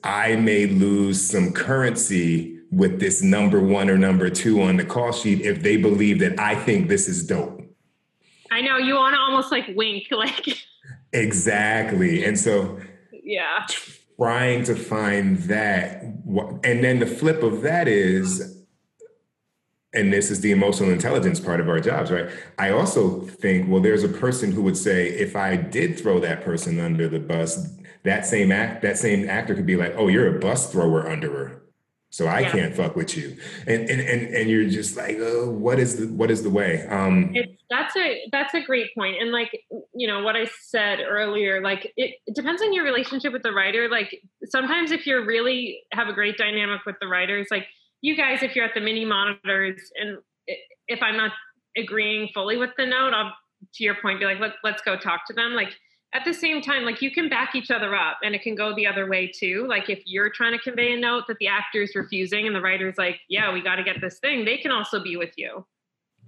[0.04, 5.12] I may lose some currency with this number one or number two on the call
[5.12, 7.62] sheet if they believe that I think this is dope.
[8.50, 10.46] I know you want to almost like wink, like
[11.12, 12.24] exactly.
[12.24, 12.80] And so,
[13.12, 13.66] yeah,
[14.18, 18.56] trying to find that, and then the flip of that is,
[19.94, 22.30] and this is the emotional intelligence part of our jobs, right?
[22.58, 26.44] I also think, well, there's a person who would say, if I did throw that
[26.44, 27.72] person under the bus,
[28.04, 31.32] that same act, that same actor could be like, oh, you're a bus thrower under
[31.32, 31.62] her
[32.10, 32.50] so I yeah.
[32.52, 33.36] can't fuck with you.
[33.66, 36.86] And and and, and you're just like, oh, what is the what is the way?
[36.86, 39.16] Um it's, that's a that's a great point.
[39.20, 39.50] And like
[39.94, 43.52] you know what I said earlier, like it, it depends on your relationship with the
[43.52, 43.88] writer.
[43.88, 47.66] Like sometimes if you're really have a great dynamic with the writers, like
[48.00, 50.18] you guys, if you're at the mini monitors, and
[50.86, 51.32] if I'm not
[51.76, 53.32] agreeing fully with the note, I'll
[53.74, 55.54] to your point be like, let, let's go talk to them.
[55.54, 55.74] Like
[56.14, 58.74] at the same time, like you can back each other up and it can go
[58.74, 59.66] the other way too.
[59.68, 62.96] Like if you're trying to convey a note that the actor's refusing and the writer's
[62.96, 65.66] like, yeah, we got to get this thing, they can also be with you.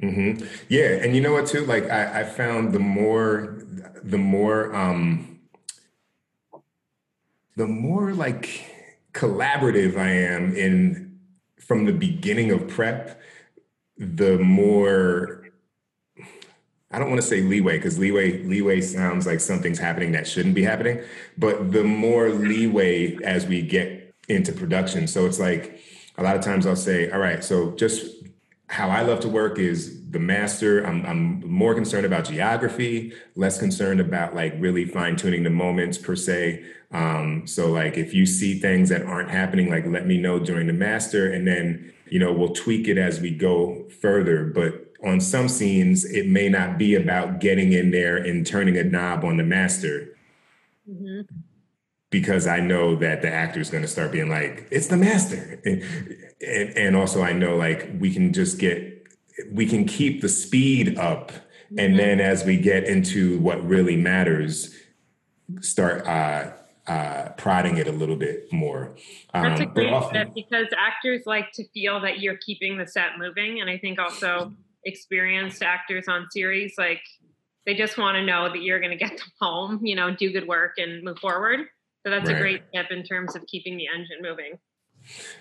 [0.03, 0.47] Mm-hmm.
[0.69, 1.03] Yeah.
[1.03, 1.65] And you know what, too?
[1.65, 3.63] Like I, I found the more,
[4.03, 5.41] the more, um,
[7.57, 8.67] the more like
[9.13, 11.19] collaborative I am in
[11.59, 13.21] from the beginning of prep,
[13.97, 15.40] the more
[16.91, 20.55] I don't want to say leeway because leeway leeway sounds like something's happening that shouldn't
[20.55, 21.03] be happening,
[21.39, 25.07] but the more leeway as we get into production.
[25.07, 25.81] So it's like
[26.19, 28.17] a lot of times I'll say, all right, so just
[28.69, 30.85] how I love to work is the master.
[30.85, 35.99] I'm, I'm more concerned about geography, less concerned about like really fine tuning the moments
[35.99, 36.65] per se.
[36.93, 40.67] Um, so like if you see things that aren't happening, like let me know during
[40.69, 44.45] the master, and then you know we'll tweak it as we go further.
[44.45, 48.85] But on some scenes, it may not be about getting in there and turning a
[48.85, 50.17] knob on the master.
[50.89, 51.21] Mm-hmm.
[52.11, 55.61] Because I know that the actor is going to start being like, it's the master.
[55.65, 55.83] And,
[56.41, 59.07] and, and, also, I know like we can just get,
[59.53, 61.31] we can keep the speed up.
[61.31, 61.79] Mm-hmm.
[61.79, 64.75] And then as we get into what really matters,
[65.61, 66.51] start uh,
[66.87, 68.97] uh, prodding it a little bit more.
[69.33, 73.19] Um, That's a great often, because actors like to feel that you're keeping the set
[73.19, 73.61] moving.
[73.61, 74.53] And I think also
[74.85, 77.03] experienced actors on series like
[77.67, 80.33] they just want to know that you're going to get them home you know do
[80.33, 81.61] good work and move forward.
[82.05, 82.37] So that's right.
[82.37, 84.59] a great tip in terms of keeping the engine moving.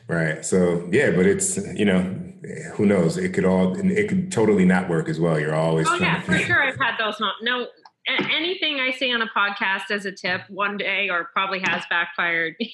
[0.07, 2.01] Right so yeah but it's you know
[2.75, 3.17] who knows?
[3.17, 5.39] It could all it could totally not work as well.
[5.39, 7.67] You're always oh yeah for sure i've had those no
[8.07, 12.55] anything i say on a podcast as a tip one day or probably has backfired.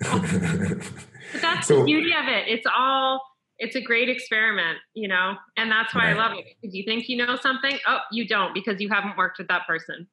[1.32, 2.48] But that's so, the beauty of it.
[2.48, 3.20] It's all
[3.58, 6.16] it's a great experiment, you know, and that's why right.
[6.16, 6.44] I love it.
[6.62, 9.66] If you think you know something, oh, you don't because you haven't worked with that
[9.66, 10.06] person.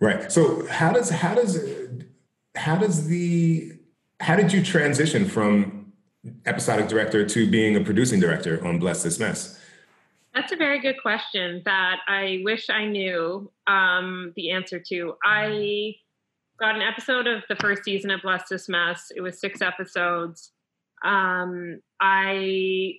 [0.00, 0.30] right.
[0.30, 1.58] So how does how does
[2.54, 3.72] how does the
[4.20, 5.92] how did you transition from
[6.46, 9.60] episodic director to being a producing director on Bless This Mess?
[10.34, 15.14] That's a very good question that I wish I knew um, the answer to.
[15.24, 15.94] I
[16.58, 19.12] got an episode of the first season of Bless This Mess.
[19.14, 20.50] It was six episodes.
[21.04, 22.94] Um, I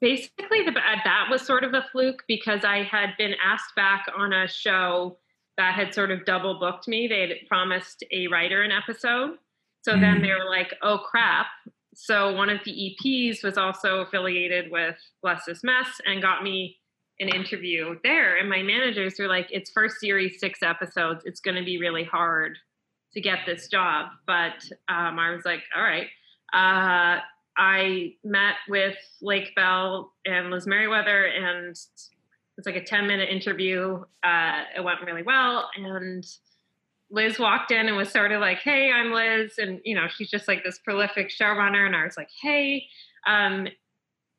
[0.00, 4.32] basically the, that was sort of a fluke because I had been asked back on
[4.32, 5.18] a show
[5.56, 7.06] that had sort of double booked me.
[7.06, 9.36] They had promised a writer an episode.
[9.82, 10.00] So mm.
[10.00, 11.46] then they were like, oh crap.
[11.94, 16.78] So one of the EPs was also affiliated with Bless This Mess and got me
[17.18, 18.36] an interview there.
[18.36, 21.24] And my managers were like, it's first series, six episodes.
[21.26, 22.56] It's going to be really hard
[23.12, 24.06] to get this job.
[24.26, 26.06] But um, I was like, all right.
[26.52, 27.18] Uh,
[27.56, 31.76] I met with Lake Bell and Liz Meriwether, and
[32.60, 34.02] it's like a 10 minute interview.
[34.22, 35.70] Uh, it went really well.
[35.76, 36.26] And
[37.10, 39.54] Liz walked in and was sort of like, Hey, I'm Liz.
[39.58, 41.86] And, you know, she's just like this prolific showrunner.
[41.86, 42.86] And I was like, Hey.
[43.26, 43.66] Um,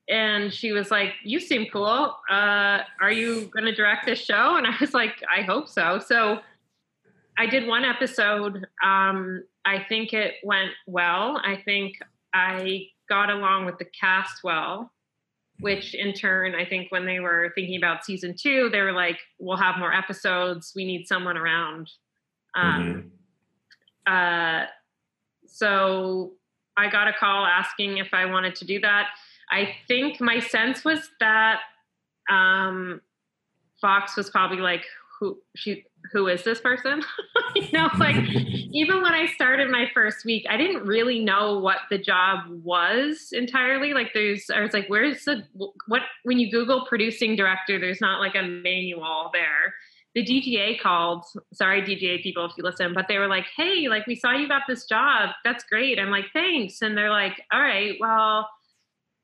[0.07, 2.15] and she was like, You seem cool.
[2.29, 4.55] Uh, are you going to direct this show?
[4.55, 5.99] And I was like, I hope so.
[5.99, 6.39] So
[7.37, 8.67] I did one episode.
[8.83, 11.39] Um, I think it went well.
[11.43, 11.95] I think
[12.33, 14.91] I got along with the cast well,
[15.59, 19.19] which in turn, I think when they were thinking about season two, they were like,
[19.39, 20.73] we'll have more episodes.
[20.75, 21.89] We need someone around.
[22.55, 23.11] Um,
[24.07, 24.13] mm-hmm.
[24.13, 24.65] uh,
[25.45, 26.31] so
[26.77, 29.09] I got a call asking if I wanted to do that.
[29.51, 31.59] I think my sense was that
[32.29, 33.01] um,
[33.79, 34.85] Fox was probably like,
[35.21, 35.85] "Who she?
[36.11, 37.01] Who is this person?"
[37.55, 38.15] you know, like
[38.73, 43.29] even when I started my first week, I didn't really know what the job was
[43.31, 43.93] entirely.
[43.93, 45.43] Like, there's, I was like, "Where's the
[45.87, 49.73] what?" When you Google producing director, there's not like a manual there
[50.13, 54.05] the DGA called, sorry, DGA people, if you listen, but they were like, hey, like,
[54.07, 55.29] we saw you got this job.
[55.45, 55.99] That's great.
[55.99, 56.81] I'm like, thanks.
[56.81, 58.49] And they're like, all right, well,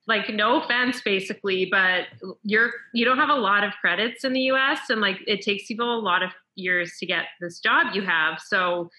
[0.08, 2.06] like, no offense, basically, but
[2.44, 4.80] you're, you don't have a lot of credits in the US.
[4.90, 8.40] And like, it takes people a lot of years to get this job you have.
[8.40, 8.90] So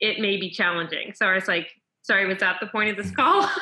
[0.00, 1.12] it may be challenging.
[1.14, 1.68] So I was like,
[2.02, 3.48] sorry, was that the point of this call?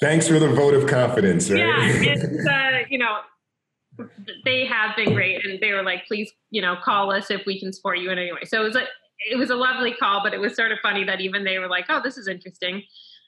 [0.00, 1.50] Thanks for the vote of confidence.
[1.50, 1.58] Right?
[1.58, 3.18] Yeah, it's uh, you know
[4.44, 7.58] they have been great and they were like please you know call us if we
[7.58, 8.84] can support you in any way so it was a
[9.28, 11.68] it was a lovely call but it was sort of funny that even they were
[11.68, 12.82] like oh this is interesting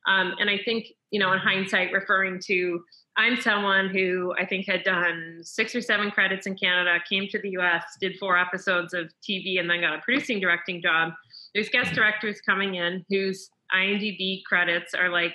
[0.06, 2.82] um, and i think you know in hindsight referring to
[3.16, 7.38] i'm someone who i think had done six or seven credits in canada came to
[7.40, 11.12] the us did four episodes of tv and then got a producing directing job.
[11.54, 15.34] There's guest directors coming in whose imdb credits are like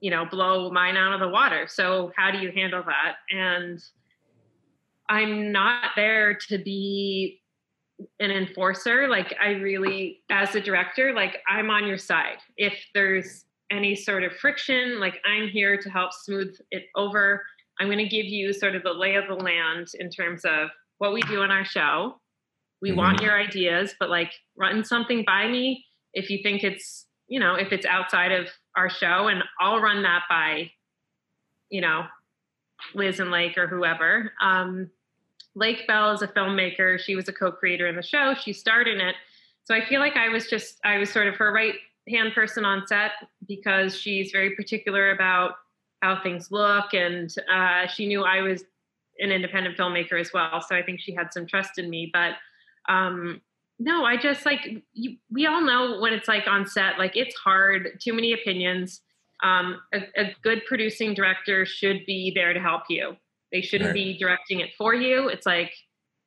[0.00, 1.66] you know blow mine out of the water.
[1.68, 3.16] So how do you handle that?
[3.30, 3.82] And
[5.08, 7.40] I'm not there to be
[8.20, 9.08] an enforcer.
[9.08, 12.38] Like I really, as a director, like I'm on your side.
[12.56, 17.44] If there's any sort of friction, like I'm here to help smooth it over.
[17.78, 20.68] I'm going to give you sort of the lay of the land in terms of
[20.98, 22.20] what we do in our show.
[22.80, 22.98] We mm-hmm.
[22.98, 25.84] want your ideas, but like run something by me
[26.14, 30.02] if you think it's, you know, if it's outside of our show and I'll run
[30.04, 30.70] that by,
[31.70, 32.04] you know,
[32.94, 34.32] Liz and Lake or whoever.
[34.40, 34.90] Um,
[35.56, 37.00] Lake Bell is a filmmaker.
[37.00, 38.34] She was a co-creator in the show.
[38.34, 39.16] She starred in it.
[39.64, 41.74] So I feel like I was just I was sort of her right
[42.08, 43.12] hand person on set
[43.48, 45.52] because she's very particular about
[46.02, 48.64] how things look, and uh, she knew I was
[49.18, 50.60] an independent filmmaker as well.
[50.60, 52.10] So I think she had some trust in me.
[52.12, 52.34] But
[52.88, 53.40] um,
[53.78, 56.98] no, I just like you, we all know what it's like on set.
[56.98, 57.98] Like it's hard.
[58.00, 59.00] Too many opinions.
[59.42, 63.16] Um, a, a good producing director should be there to help you
[63.52, 63.94] they shouldn't right.
[63.94, 65.28] be directing it for you.
[65.28, 65.72] It's like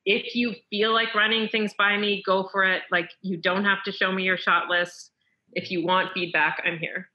[0.06, 2.84] if you feel like running things by me, go for it.
[2.92, 5.12] Like you don't have to show me your shot list.
[5.54, 7.10] If you want feedback, I'm here.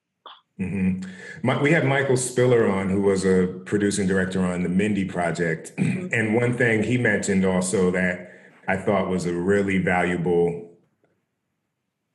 [0.60, 1.10] Mm-hmm.
[1.42, 5.72] My, we had Michael Spiller on, who was a producing director on the Mindy Project,
[5.78, 6.12] mm-hmm.
[6.12, 8.30] and one thing he mentioned also that
[8.68, 10.70] I thought was a really valuable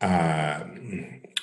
[0.02, 0.64] uh,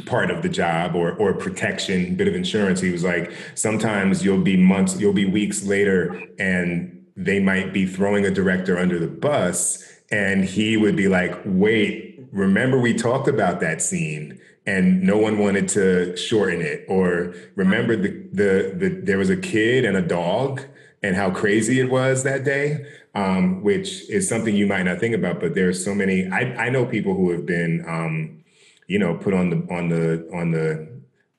[0.04, 2.80] part of the job or or protection, bit of insurance.
[2.80, 7.86] He was like, sometimes you'll be months, you'll be weeks later, and they might be
[7.86, 13.28] throwing a director under the bus, and he would be like, wait, remember we talked
[13.28, 19.00] about that scene and no one wanted to shorten it or remember the, the, the
[19.02, 20.60] there was a kid and a dog
[21.02, 22.84] and how crazy it was that day
[23.14, 26.68] um, which is something you might not think about but there's so many i, I
[26.68, 28.42] know people who have been um,
[28.86, 30.96] you know, put on the on the on the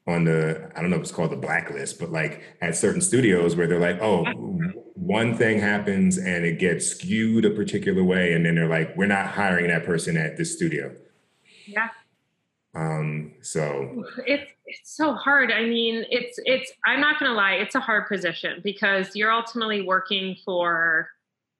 [0.07, 3.55] on the I don't know if it's called the blacklist, but like at certain studios
[3.55, 4.23] where they're like, oh,
[4.93, 9.05] one thing happens and it gets skewed a particular way, and then they're like, we're
[9.05, 10.95] not hiring that person at this studio.
[11.65, 11.89] Yeah.
[12.75, 13.33] Um.
[13.41, 15.51] So it's it's so hard.
[15.51, 16.71] I mean, it's it's.
[16.85, 21.09] I'm not gonna lie, it's a hard position because you're ultimately working for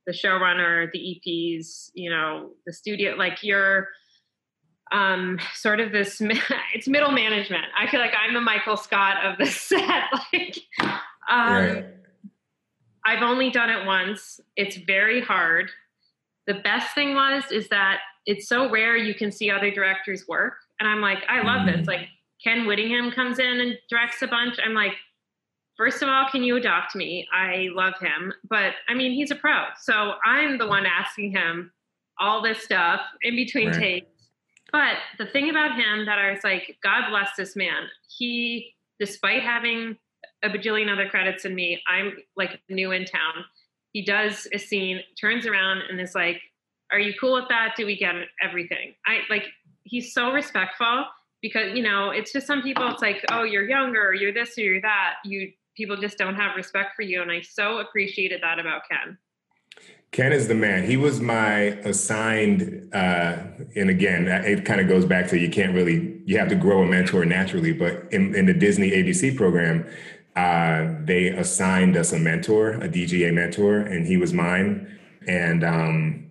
[0.06, 3.16] the showrunner, the EPs, you know, the studio.
[3.16, 3.90] Like you're
[4.92, 6.22] um, sort of this
[6.74, 7.66] it's middle management.
[7.78, 10.04] I feel like I'm the Michael Scott of the set.
[10.34, 10.58] like
[11.30, 11.86] um, right.
[13.06, 14.40] I've only done it once.
[14.56, 15.70] It's very hard.
[16.46, 20.54] The best thing was is that it's so rare you can see other directors work.
[20.80, 21.78] And I'm like, I love mm.
[21.78, 21.88] this.
[21.88, 22.08] Like
[22.44, 24.58] Ken Whittingham comes in and directs a bunch.
[24.64, 24.94] I'm like,
[25.78, 27.28] first of all, can you adopt me?
[27.34, 28.34] I love him.
[28.50, 29.64] But I mean, he's a pro.
[29.82, 31.72] So I'm the one asking him
[32.20, 33.80] all this stuff in between right.
[33.80, 34.17] takes
[34.72, 37.84] but the thing about him that I was like, God bless this man.
[38.08, 39.98] He, despite having
[40.44, 43.46] a bajillion other credits than me, I'm like new in town.
[43.94, 46.42] He does a scene, turns around and is like,
[46.92, 47.74] Are you cool with that?
[47.78, 48.94] Do we get everything?
[49.06, 49.46] I like,
[49.84, 51.06] he's so respectful
[51.42, 54.62] because, you know, it's just some people, it's like, Oh, you're younger, you're this or
[54.62, 55.16] you're that.
[55.24, 57.22] You, people just don't have respect for you.
[57.22, 59.18] And I so appreciated that about Ken.
[60.12, 60.86] Ken is the man.
[60.86, 61.52] He was my
[61.84, 63.38] assigned, uh,
[63.76, 66.82] and again, it kind of goes back to you can't really, you have to grow
[66.82, 67.74] a mentor naturally.
[67.74, 69.86] But in, in the Disney ABC program,
[70.36, 75.00] uh, they assigned us a mentor, a DGA mentor, and he was mine.
[75.28, 76.28] And um,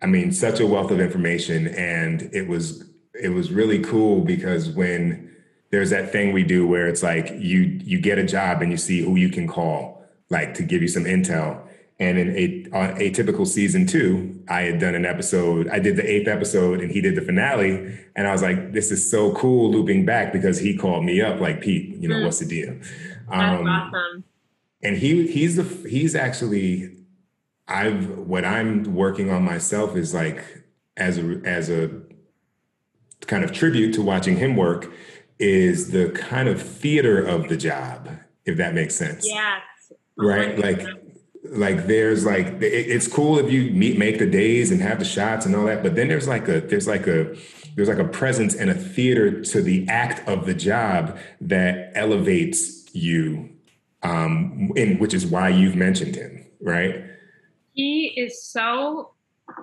[0.00, 2.84] I mean, such a wealth of information, and it was
[3.20, 5.34] it was really cool because when
[5.70, 8.78] there's that thing we do where it's like you you get a job and you
[8.78, 11.65] see who you can call, like to give you some intel.
[11.98, 15.68] And in a on atypical season two, I had done an episode.
[15.68, 17.98] I did the eighth episode, and he did the finale.
[18.14, 21.40] And I was like, "This is so cool." Looping back because he called me up,
[21.40, 21.96] like Pete.
[21.96, 22.24] You know, mm.
[22.24, 22.74] what's the deal?
[23.30, 24.24] That's um, awesome.
[24.82, 26.96] And he he's the he's actually
[27.68, 30.64] I've what I'm working on myself is like
[30.96, 31.90] as a as a
[33.26, 34.92] kind of tribute to watching him work
[35.38, 38.08] is the kind of theater of the job,
[38.44, 39.26] if that makes sense.
[39.26, 39.62] Yes.
[40.16, 40.58] Right.
[40.58, 40.86] Like
[41.50, 45.46] like there's like it's cool if you meet make the days and have the shots
[45.46, 47.36] and all that but then there's like a there's like a
[47.74, 52.94] there's like a presence and a theater to the act of the job that elevates
[52.94, 53.50] you
[54.02, 57.04] um and which is why you've mentioned him right?
[57.72, 59.12] He is so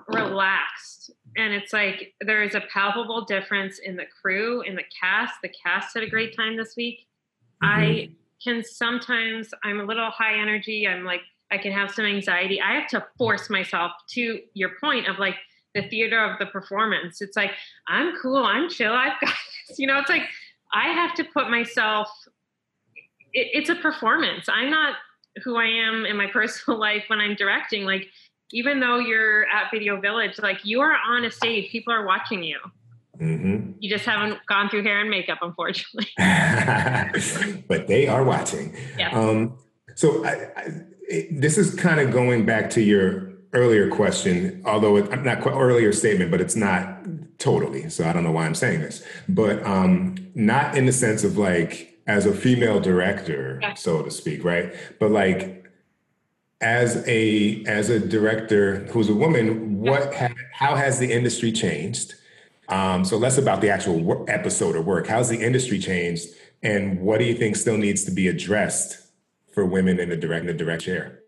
[0.08, 5.34] relaxed and it's like there is a palpable difference in the crew in the cast.
[5.42, 7.06] The cast had a great time this week.
[7.62, 7.80] Mm-hmm.
[7.80, 8.10] i
[8.42, 11.20] can sometimes i'm a little high energy i'm like
[11.54, 12.60] I can have some anxiety.
[12.60, 15.36] I have to force myself to your point of like
[15.74, 17.20] the theater of the performance.
[17.20, 17.52] It's like,
[17.86, 19.32] I'm cool, I'm chill, I've got
[19.68, 19.78] this.
[19.78, 20.24] You know, it's like
[20.72, 22.08] I have to put myself,
[23.32, 24.48] it, it's a performance.
[24.48, 24.96] I'm not
[25.44, 27.84] who I am in my personal life when I'm directing.
[27.84, 28.08] Like,
[28.50, 32.42] even though you're at Video Village, like you are on a stage, people are watching
[32.42, 32.58] you.
[33.20, 33.72] Mm-hmm.
[33.78, 36.08] You just haven't gone through hair and makeup, unfortunately.
[37.68, 38.76] but they are watching.
[38.98, 39.10] Yeah.
[39.10, 39.56] Um,
[39.94, 40.68] so I, I,
[41.08, 45.54] it, this is kind of going back to your earlier question, although it, not quite
[45.54, 46.98] earlier statement, but it's not
[47.38, 47.88] totally.
[47.88, 51.38] So I don't know why I'm saying this, but um, not in the sense of
[51.38, 53.74] like as a female director, yeah.
[53.74, 54.74] so to speak, right?
[54.98, 55.64] But like
[56.60, 62.14] as a as a director who's a woman, what ha, how has the industry changed?
[62.68, 65.06] Um, so less about the actual episode or work.
[65.06, 66.28] How's the industry changed,
[66.62, 69.03] and what do you think still needs to be addressed
[69.54, 71.20] for women in the direct in the direct share?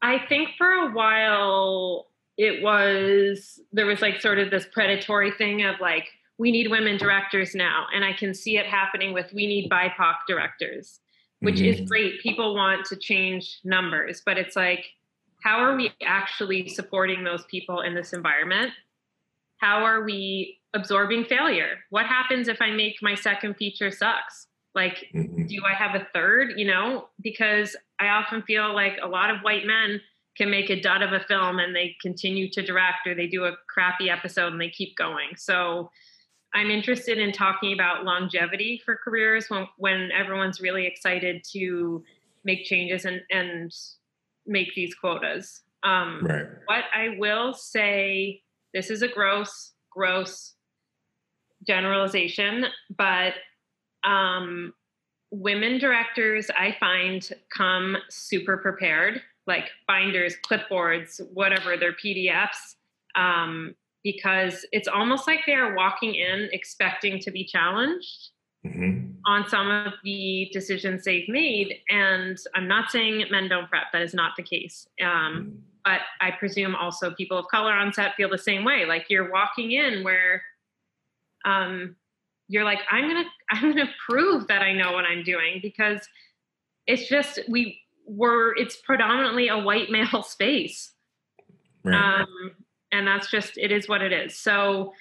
[0.00, 2.06] I think for a while
[2.38, 6.06] it was there was like sort of this predatory thing of like
[6.38, 7.86] we need women directors now.
[7.94, 11.00] And I can see it happening with we need BIPOC directors
[11.40, 11.82] which mm-hmm.
[11.82, 12.20] is great.
[12.22, 14.86] People want to change numbers but it's like
[15.42, 18.72] how are we actually supporting those people in this environment?
[19.58, 21.78] How are we absorbing failure?
[21.90, 24.45] What happens if I make my second feature sucks
[24.76, 25.46] like, mm-hmm.
[25.46, 26.52] do I have a third?
[26.56, 30.00] You know, because I often feel like a lot of white men
[30.36, 33.44] can make a dud of a film and they continue to direct or they do
[33.44, 35.30] a crappy episode and they keep going.
[35.36, 35.90] So
[36.54, 42.04] I'm interested in talking about longevity for careers when, when everyone's really excited to
[42.44, 43.72] make changes and, and
[44.46, 45.62] make these quotas.
[45.82, 46.46] Um, right.
[46.66, 48.42] What I will say,
[48.74, 50.54] this is a gross, gross
[51.66, 52.66] generalization,
[52.96, 53.32] but
[54.06, 54.72] um,
[55.30, 62.76] women directors I find come super prepared, like binders, clipboards, whatever, their PDFs,
[63.16, 68.30] um, because it's almost like they are walking in expecting to be challenged
[68.64, 69.10] mm-hmm.
[69.26, 71.74] on some of the decisions they've made.
[71.90, 74.86] And I'm not saying men don't prep, that is not the case.
[75.02, 75.50] Um, mm-hmm.
[75.84, 78.84] but I presume also people of color on set feel the same way.
[78.86, 80.42] Like you're walking in where
[81.44, 81.96] um,
[82.48, 86.00] you're like i'm gonna i'm gonna prove that i know what i'm doing because
[86.86, 90.92] it's just we were it's predominantly a white male space.
[91.84, 92.20] Right.
[92.20, 92.52] um,
[92.90, 94.38] and that's just it is what it is.
[94.38, 94.92] So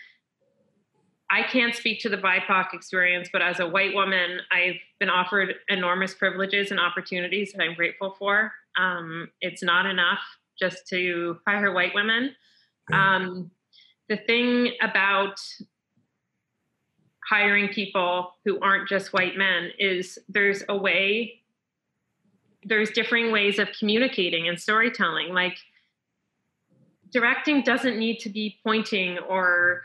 [1.31, 5.55] i can't speak to the bipoc experience but as a white woman i've been offered
[5.69, 8.51] enormous privileges and opportunities that i'm grateful for.
[8.79, 10.19] Um, it's not enough
[10.59, 12.35] just to hire white women.
[12.93, 13.49] Um,
[14.07, 15.39] the thing about
[17.27, 21.41] hiring people who aren't just white men is there's a way
[22.65, 25.33] there's differing ways of communicating and storytelling.
[25.33, 25.57] Like
[27.11, 29.83] directing doesn't need to be pointing or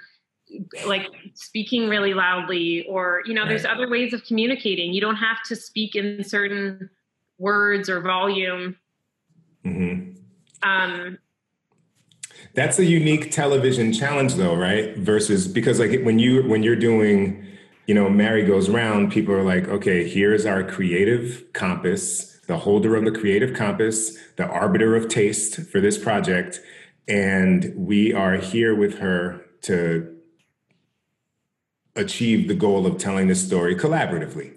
[0.84, 4.92] like speaking really loudly or you know there's other ways of communicating.
[4.92, 6.90] You don't have to speak in certain
[7.38, 8.76] words or volume.
[9.64, 10.16] Mm-hmm.
[10.68, 11.18] um,
[12.55, 14.97] that's a unique television challenge though, right?
[14.97, 17.47] Versus because like when you when you're doing,
[17.86, 22.97] you know, Mary goes round, people are like, okay, here's our creative compass, the holder
[22.97, 26.60] of the creative compass, the arbiter of taste for this project,
[27.06, 30.16] and we are here with her to
[31.97, 34.55] achieve the goal of telling this story collaboratively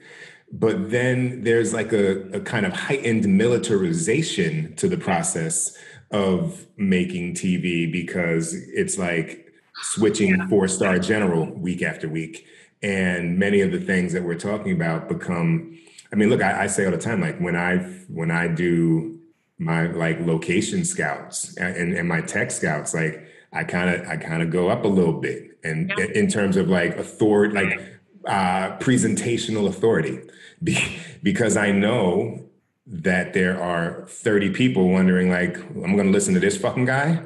[0.54, 5.76] but then there's like a, a, kind of heightened militarization to the process
[6.14, 10.48] of making TV because it's like switching yeah.
[10.48, 12.48] four star general week after week.
[12.84, 15.78] and many of the things that we're talking about become
[16.12, 17.78] i mean look I, I, say all the time like when i
[18.10, 19.20] when i do
[19.58, 24.44] my like location scouts and, and my tech scouts like i kind of i kind
[24.44, 26.08] of go up a little bit and yeah.
[26.14, 27.80] in terms of like authority like
[28.28, 30.20] uh presentational authority
[30.62, 32.44] Be- because i know
[32.86, 37.22] that there are 30 people wondering like i'm going to listen to this fucking guy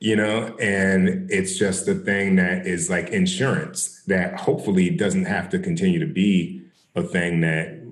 [0.00, 0.54] you know?
[0.58, 5.98] And it's just the thing that is like insurance that hopefully doesn't have to continue
[6.00, 6.62] to be
[6.94, 7.82] a thing that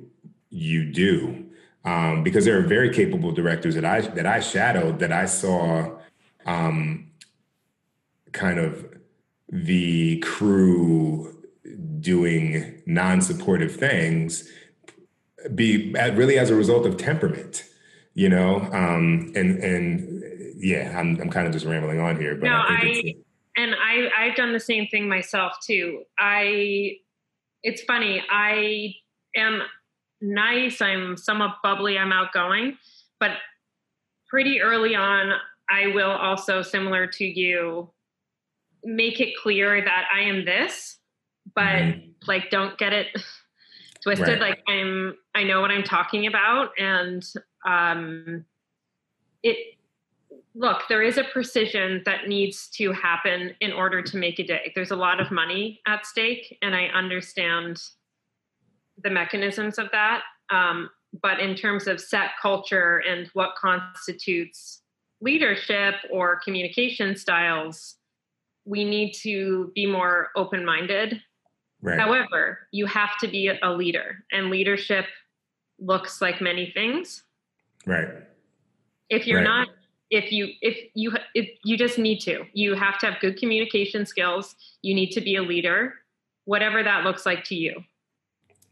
[0.51, 1.47] you do.
[1.85, 5.99] Um, because there are very capable directors that i that i shadowed that i saw
[6.47, 7.11] um,
[8.33, 8.87] kind of
[9.51, 11.45] the crew
[12.01, 14.49] doing non-supportive things
[15.55, 17.65] be really as a result of temperament
[18.15, 20.25] you know um, and and
[20.65, 23.15] yeah, I'm I'm kind of just rambling on here, but no, I, I
[23.57, 26.05] and I I've done the same thing myself too.
[26.19, 26.97] I
[27.63, 28.23] it's funny.
[28.31, 28.95] I
[29.37, 29.63] am
[30.23, 30.81] nice.
[30.81, 31.99] I'm somewhat bubbly.
[31.99, 32.79] I'm outgoing,
[33.21, 33.33] but
[34.31, 35.33] pretty early on,
[35.71, 37.91] I will also, similar to you,
[38.85, 40.99] make it clear that I am this,
[41.55, 42.11] but mm-hmm.
[42.27, 43.09] like don't get it
[44.05, 44.41] twisted.
[44.41, 44.51] Right.
[44.51, 47.25] Like I'm, I know what I'm talking about, and
[47.67, 48.45] um,
[49.43, 49.57] it
[50.55, 54.71] look, there is a precision that needs to happen in order to make a day.
[54.75, 57.83] There's a lot of money at stake, and I understand
[59.03, 60.23] the mechanisms of that.
[60.51, 60.91] Um,
[61.23, 64.83] but in terms of set culture and what constitutes
[65.21, 67.97] leadership or communication styles,
[68.65, 71.21] we need to be more open minded.
[71.85, 72.01] Right.
[72.01, 75.05] However, you have to be a leader, and leadership
[75.79, 77.25] looks like many things.
[77.85, 78.09] Right.
[79.11, 79.45] If you're right.
[79.45, 79.69] not
[80.11, 84.05] if you if you if you just need to you have to have good communication
[84.05, 85.95] skills you need to be a leader
[86.45, 87.83] whatever that looks like to you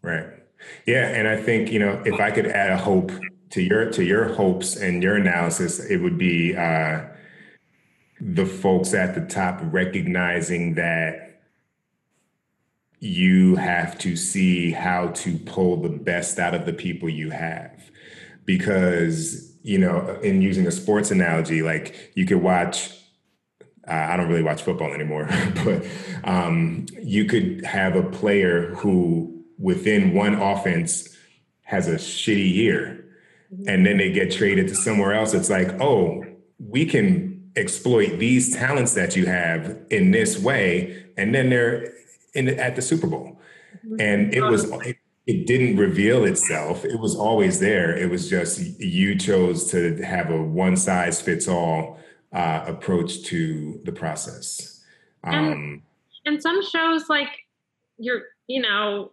[0.03, 0.27] right
[0.87, 3.11] yeah and i think you know if i could add a hope
[3.49, 7.01] to your to your hopes and your analysis it would be uh
[8.21, 11.32] the folks at the top recognizing that
[13.03, 17.91] you have to see how to pull the best out of the people you have
[18.45, 22.91] because you know, in using a sports analogy, like you could watch.
[23.89, 25.29] Uh, I don't really watch football anymore,
[25.65, 25.85] but
[26.23, 31.17] um, you could have a player who, within one offense,
[31.63, 33.05] has a shitty year,
[33.67, 35.35] and then they get traded to somewhere else.
[35.35, 36.25] It's like, oh,
[36.59, 41.93] we can exploit these talents that you have in this way, and then they're
[42.35, 43.41] in at the Super Bowl.
[43.99, 44.71] And it was
[45.27, 46.85] it didn't reveal itself.
[46.85, 47.97] It was always there.
[47.97, 51.99] It was just you chose to have a one size fits all
[52.33, 54.83] uh, approach to the process.
[55.25, 55.83] Um, and,
[56.25, 57.29] and some shows, like
[57.99, 59.13] you're, you know,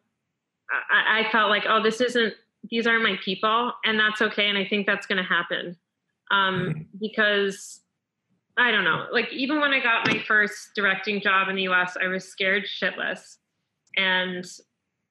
[0.90, 2.34] I, I, felt like, oh, this isn't,
[2.70, 4.48] these aren't my people, and that's okay.
[4.48, 5.78] And I think that's going to happen
[6.32, 6.82] um, mm-hmm.
[7.00, 7.82] because
[8.60, 9.06] I don't know.
[9.12, 12.66] Like even when I got my first directing job in the U.S., I was scared
[12.66, 13.38] shitless,
[13.96, 14.46] and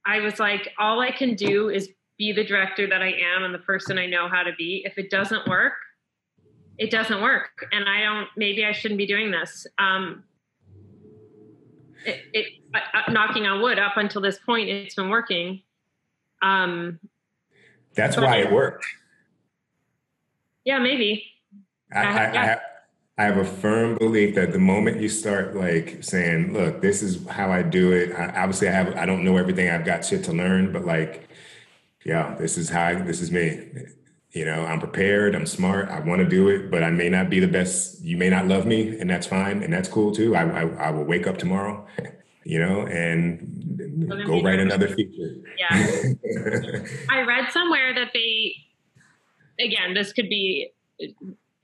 [0.05, 1.89] I was like, all I can do is
[2.19, 4.83] be the director that I am and the person I know how to be.
[4.85, 5.75] If it doesn't work,
[6.77, 7.66] it doesn't work.
[7.73, 9.66] And I don't, maybe I shouldn't be doing this.
[9.79, 10.25] Um,
[12.05, 15.62] it, it uh, uh knocking on wood up until this point, it's been working.
[16.43, 17.01] Um,
[17.95, 18.87] That's why it worked.
[20.65, 21.25] Yeah, maybe.
[21.93, 22.61] I, I, I, have,
[23.19, 27.27] I have a firm belief that the moment you start like saying, "Look, this is
[27.27, 29.69] how I do it." I, obviously, I have I don't know everything.
[29.69, 31.28] I've got shit to learn, but like,
[32.05, 33.61] yeah, this is how I, this is me.
[34.31, 35.35] You know, I'm prepared.
[35.35, 35.89] I'm smart.
[35.89, 38.01] I want to do it, but I may not be the best.
[38.05, 40.36] You may not love me, and that's fine, and that's cool too.
[40.36, 41.85] I I, I will wake up tomorrow,
[42.45, 45.35] you know, and go write another feature.
[45.59, 45.70] Yeah,
[47.11, 48.55] I read somewhere that they,
[49.59, 50.70] again, this could be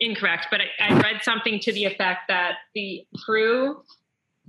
[0.01, 3.83] incorrect, but I, I read something to the effect that the crew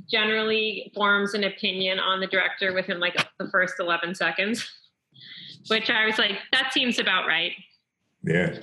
[0.09, 4.69] generally forms an opinion on the director within like the first 11 seconds,
[5.67, 7.51] which I was like, that seems about right.
[8.23, 8.57] Yeah.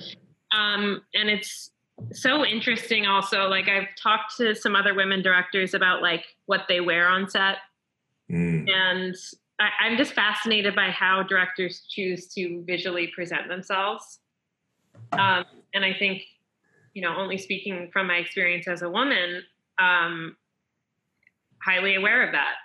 [0.51, 1.71] Um, and it's
[2.11, 3.47] so interesting also.
[3.47, 7.57] Like I've talked to some other women directors about like what they wear on set.
[8.31, 8.69] Mm.
[8.69, 9.15] And
[9.59, 14.19] I, I'm just fascinated by how directors choose to visually present themselves.
[15.11, 16.23] Um, and I think
[16.93, 19.41] you know, only speaking from my experience as a woman,
[19.79, 20.35] um,
[21.61, 22.55] highly aware of that.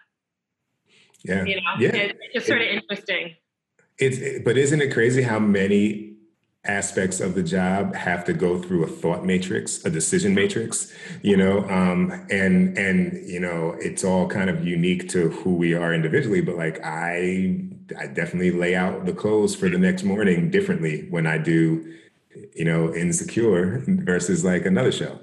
[1.25, 1.45] Yeah.
[1.45, 1.91] You know, yeah.
[1.95, 3.35] it's just sort of interesting.
[3.99, 6.09] It's, but isn't it crazy how many
[6.65, 10.93] aspects of the job have to go through a thought matrix, a decision matrix,
[11.23, 15.75] you know, um, and and you know, it's all kind of unique to who we
[15.75, 16.41] are individually.
[16.41, 17.61] But like I,
[17.99, 21.95] I definitely lay out the clothes for the next morning differently when I do,
[22.55, 25.19] you know, insecure versus like another show.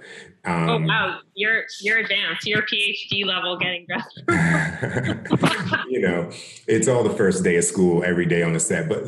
[0.46, 2.46] Um, oh wow, you're you're advanced.
[2.46, 4.22] You're PhD level getting dressed.
[5.90, 6.30] you know,
[6.68, 9.04] it's all the first day of school every day on the set, but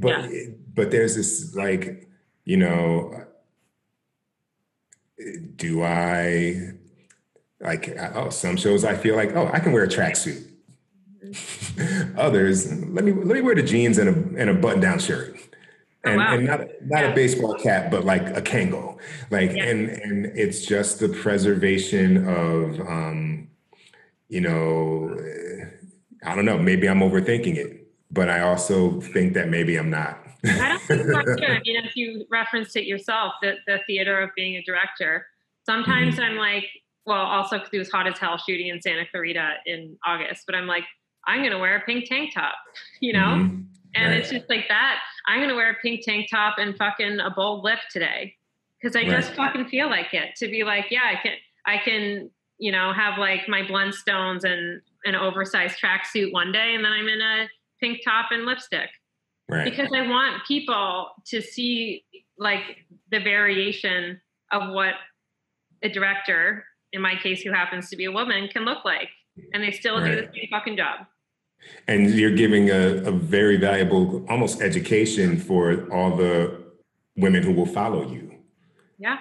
[0.00, 0.46] but yeah.
[0.74, 2.08] but there's this like,
[2.44, 3.24] you know,
[5.56, 6.72] do I
[7.60, 10.46] like oh some shows I feel like oh I can wear a tracksuit.
[11.24, 12.18] Mm-hmm.
[12.18, 15.36] Others let me let me wear the jeans and a and a button down shirt.
[16.04, 16.34] Oh, and, wow.
[16.34, 17.10] and not not yeah.
[17.10, 18.98] a baseball cap, but like a Kangol,
[19.30, 19.64] like yeah.
[19.64, 23.48] and and it's just the preservation of, um,
[24.28, 25.14] you know,
[26.24, 26.58] I don't know.
[26.58, 30.18] Maybe I'm overthinking it, but I also think that maybe I'm not.
[30.42, 31.54] I don't think that's true.
[31.54, 35.26] I mean, if you referenced it yourself, the the theater of being a director.
[35.66, 36.24] Sometimes mm-hmm.
[36.24, 36.64] I'm like,
[37.04, 40.54] well, also because it was hot as hell shooting in Santa Clarita in August, but
[40.54, 40.84] I'm like,
[41.26, 42.54] I'm going to wear a pink tank top,
[43.00, 43.18] you know.
[43.18, 43.62] Mm-hmm.
[43.94, 44.20] And right.
[44.20, 45.00] it's just like that.
[45.26, 48.34] I'm going to wear a pink tank top and fucking a bold lip today
[48.80, 49.10] because I right.
[49.10, 51.32] just fucking feel like it to be like, yeah, I can,
[51.66, 56.84] I can, you know, have like my Blundstones and an oversized tracksuit one day, and
[56.84, 57.48] then I'm in a
[57.80, 58.90] pink top and lipstick.
[59.48, 59.64] Right.
[59.64, 62.04] Because I want people to see
[62.38, 62.62] like
[63.10, 64.20] the variation
[64.52, 64.94] of what
[65.82, 69.08] a director, in my case, who happens to be a woman, can look like,
[69.52, 70.10] and they still right.
[70.10, 71.06] do the same fucking job
[71.86, 76.60] and you're giving a, a very valuable almost education for all the
[77.16, 78.34] women who will follow you.
[78.98, 79.18] Yeah.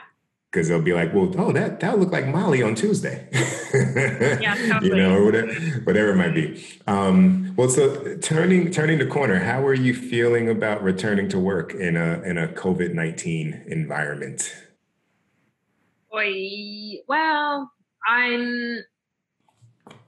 [0.52, 3.28] Because they'll be like well oh that that looked like molly on tuesday.
[3.72, 4.90] Yeah totally.
[4.90, 5.54] you know or whatever,
[5.84, 6.66] whatever it might be.
[6.88, 11.76] Um, well so turning turning the corner how are you feeling about returning to work
[11.76, 14.56] in a in a covid-19 environment?
[16.12, 17.72] Boy, well
[18.08, 18.84] i'm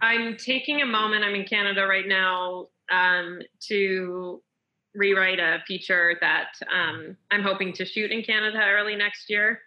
[0.02, 1.24] I'm taking a moment.
[1.24, 4.42] I'm in Canada right now um, to
[4.94, 9.60] rewrite a feature that um, I'm hoping to shoot in Canada early next year.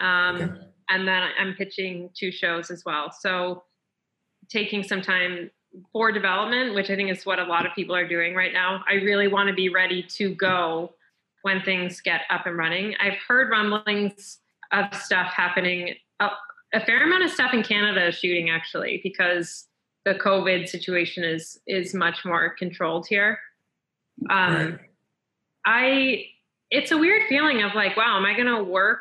[0.00, 0.52] Um, okay.
[0.88, 3.12] And then I'm pitching two shows as well.
[3.12, 3.64] So
[4.48, 5.50] taking some time
[5.92, 8.84] for development, which I think is what a lot of people are doing right now.
[8.88, 10.94] I really want to be ready to go
[11.42, 12.94] when things get up and running.
[13.00, 14.38] I've heard rumblings
[14.70, 15.94] of stuff happening.
[16.74, 19.68] A fair amount of stuff in Canada is shooting actually because
[20.04, 23.38] the COVID situation is is much more controlled here.
[24.30, 24.78] Um, right.
[25.64, 26.24] I
[26.70, 29.00] it's a weird feeling of like, wow, am I going to work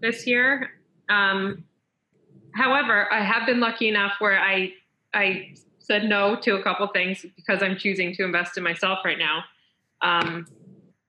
[0.00, 0.70] this year?
[1.08, 1.64] Um,
[2.54, 4.72] however, I have been lucky enough where I
[5.14, 9.18] I said no to a couple things because I'm choosing to invest in myself right
[9.18, 9.44] now.
[10.02, 10.46] Um,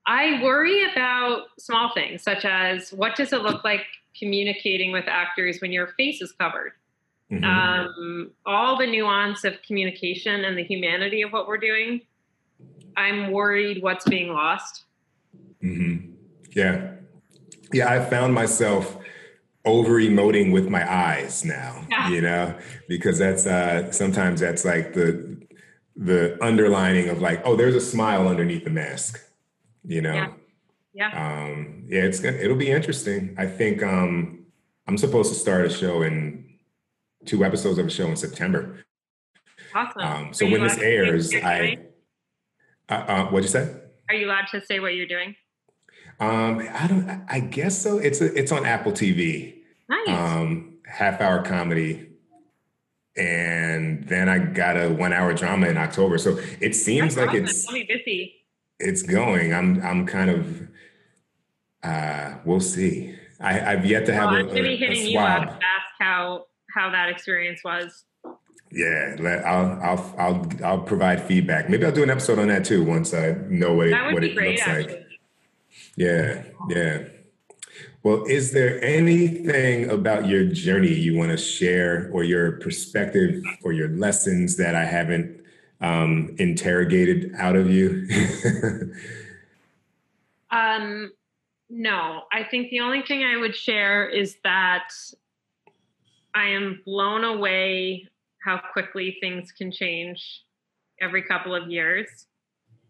[0.07, 3.85] I worry about small things such as what does it look like
[4.19, 6.73] communicating with actors when your face is covered?
[7.31, 7.43] Mm-hmm.
[7.43, 12.01] Um, all the nuance of communication and the humanity of what we're doing.
[12.97, 14.85] I'm worried what's being lost.
[15.63, 16.13] Mm-hmm.
[16.51, 16.91] Yeah.
[17.71, 18.97] Yeah, I found myself
[19.65, 22.09] over emoting with my eyes now, yeah.
[22.09, 25.37] you know, because that's uh sometimes that's like the
[25.95, 29.21] the underlining of like, oh, there's a smile underneath the mask,
[29.85, 30.13] you know.
[30.13, 30.31] Yeah.
[30.93, 31.11] Yeah.
[31.11, 33.35] Um, yeah, it's gonna it'll be interesting.
[33.37, 34.45] I think um
[34.87, 36.49] I'm supposed to start a show in
[37.25, 38.83] two episodes of a show in September.
[39.75, 40.01] Awesome.
[40.01, 41.77] Um, so when this airs, I
[42.89, 43.75] uh, uh, what'd you say?
[44.09, 45.35] Are you allowed to say what you're doing?
[46.19, 47.25] Um, I don't.
[47.29, 47.97] I guess so.
[47.99, 49.59] It's a, it's on Apple TV.
[49.87, 50.09] Nice.
[50.09, 52.09] Um, half hour comedy,
[53.15, 56.17] and then I got a one hour drama in October.
[56.17, 57.75] So it seems That's like awesome.
[57.75, 58.38] it's busy.
[58.79, 59.53] It's going.
[59.53, 60.67] I'm I'm kind of.
[61.83, 63.15] Uh, we'll see.
[63.39, 65.09] I, have yet to have well, a, I'm a, hitting a.
[65.09, 65.61] You up, ask
[65.99, 68.03] how how that experience was.
[68.71, 69.15] Yeah,
[69.45, 71.69] I'll I'll I'll I'll provide feedback.
[71.69, 74.35] Maybe I'll do an episode on that too once I know what it, what it
[74.35, 74.95] great, looks actually.
[74.95, 75.05] like.
[75.95, 77.03] Yeah, yeah.
[78.03, 83.73] Well, is there anything about your journey you want to share, or your perspective, or
[83.73, 85.38] your lessons that I haven't
[85.81, 88.07] um, interrogated out of you?
[90.51, 91.11] um,
[91.69, 94.89] no, I think the only thing I would share is that
[96.33, 98.07] I am blown away
[98.43, 100.43] how quickly things can change
[101.01, 102.07] every couple of years.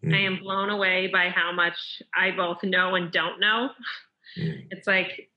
[0.03, 0.16] Mm.
[0.16, 3.70] I am blown away by how much I both know and don't know.
[4.38, 4.68] Mm.
[4.72, 5.30] It's like,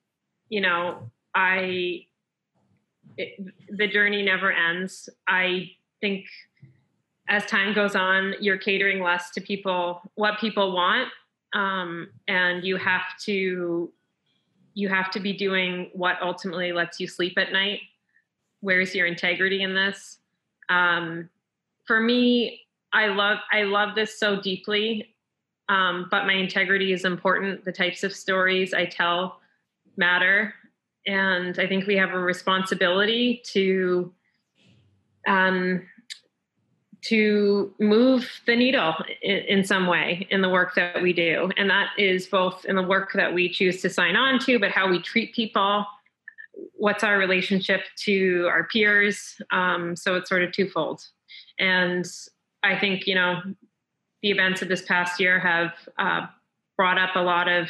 [0.48, 2.06] you know, I,
[3.16, 5.08] it, the journey never ends.
[5.26, 5.70] I
[6.00, 6.26] think
[7.32, 11.08] as time goes on, you're catering less to people, what people want.
[11.52, 13.92] um, and you have to
[14.74, 17.80] you have to be doing what ultimately lets you sleep at night.
[18.60, 20.18] Where's your integrity in this?
[20.70, 21.28] Um,
[21.84, 22.60] for me,
[22.92, 25.14] I love I love this so deeply,
[25.68, 27.64] um, but my integrity is important.
[27.64, 29.40] The types of stories I tell
[29.96, 30.54] matter,
[31.06, 34.12] and I think we have a responsibility to
[35.26, 35.86] um,
[37.02, 41.50] to move the needle in, in, some way in the work that we do.
[41.56, 44.70] And that is both in the work that we choose to sign on to, but
[44.70, 45.84] how we treat people.
[46.74, 49.40] What's our relationship to our peers?
[49.50, 51.04] Um, so it's sort of twofold.
[51.58, 52.06] And
[52.62, 53.40] I think, you know,
[54.22, 56.26] the events of this past year have uh,
[56.76, 57.68] brought up a lot of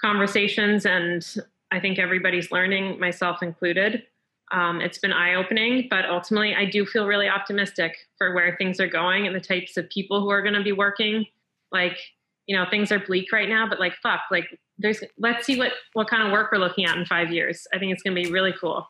[0.00, 1.24] conversations, and
[1.70, 4.04] I think everybody's learning, myself included.
[4.52, 8.80] Um, it's been eye opening, but ultimately, I do feel really optimistic for where things
[8.80, 11.26] are going and the types of people who are going to be working.
[11.70, 11.98] Like,
[12.46, 15.72] you know, things are bleak right now, but like, fuck, like, there's, let's see what,
[15.94, 17.66] what kind of work we're looking at in five years.
[17.72, 18.86] I think it's going to be really cool.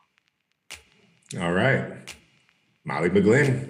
[1.39, 1.93] All right.
[2.83, 3.69] Molly McGlynn.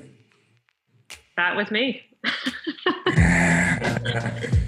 [1.37, 2.01] That was me.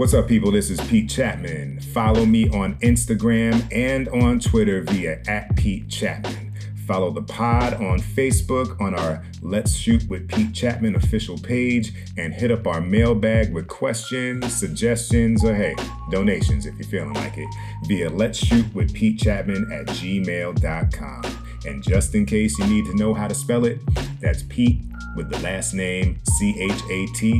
[0.00, 0.50] What's up, people?
[0.50, 1.84] This is Pete Chatmon.
[1.84, 6.52] Follow me on Instagram and on Twitter via at Pete Chatmon.
[6.86, 12.32] Follow the pod on Facebook on our Let's Shoot with Pete Chatmon official page and
[12.32, 15.76] hit up our mailbag with questions, suggestions, or hey,
[16.10, 17.48] donations if you're feeling like it
[17.84, 21.44] via Let's Shoot with Pete Chatmon at gmail.com.
[21.66, 23.80] And just in case you need to know how to spell it,
[24.18, 24.80] that's Pete
[25.14, 27.38] with the last name C H A T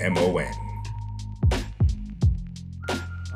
[0.00, 0.69] M O N.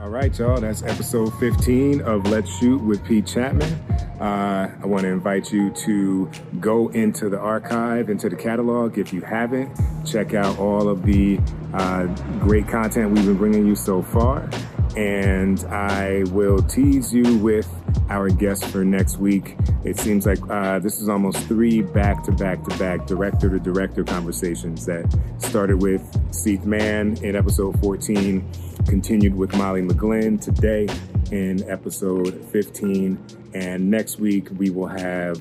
[0.05, 0.61] All right, y'all.
[0.61, 4.21] That's episode 15 of Let's Shoot with Pete Chatmon.
[4.21, 8.99] Uh, I want to invite you to go into the archive, into the catalog.
[8.99, 9.75] If you haven't,
[10.05, 11.41] check out all of the
[11.73, 12.05] uh,
[12.39, 14.47] great content we've been bringing you so far.
[14.95, 17.67] And I will tease you with
[18.09, 19.57] our guest for next week.
[19.85, 23.59] It seems like uh, this is almost three back to back to back director to
[23.59, 25.07] director conversations that
[25.39, 26.03] started with
[26.35, 28.49] Steve Mann in episode 14
[28.87, 30.87] continued with Molly McGlynn today
[31.31, 33.19] in episode 15.
[33.55, 35.41] And next week, we will have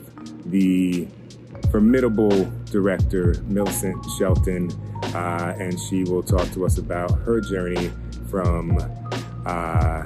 [0.49, 1.07] the
[1.71, 4.71] formidable director, Millicent Shelton,
[5.15, 7.91] uh, and she will talk to us about her journey
[8.29, 8.77] from
[9.45, 10.05] uh,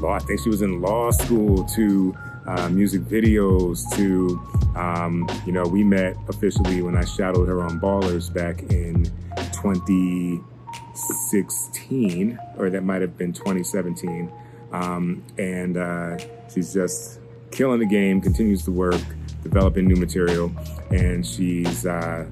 [0.00, 0.14] law.
[0.14, 2.16] I think she was in law school to
[2.46, 4.40] uh, music videos to,
[4.74, 9.04] um, you know, we met officially when I shadowed her on Ballers back in
[9.52, 14.32] 2016, or that might have been 2017.
[14.72, 16.16] Um, and uh,
[16.52, 17.20] she's just
[17.50, 19.00] killing the game, continues to work,
[19.42, 20.52] developing new material,
[20.90, 22.26] and she's uh,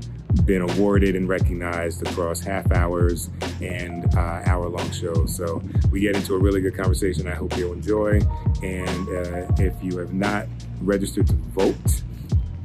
[0.45, 3.31] been awarded and recognized across half hours
[3.61, 5.35] and uh, hour long shows.
[5.35, 7.27] So we get into a really good conversation.
[7.27, 8.21] I hope you'll enjoy.
[8.63, 10.47] And uh, if you have not
[10.81, 12.03] registered to vote,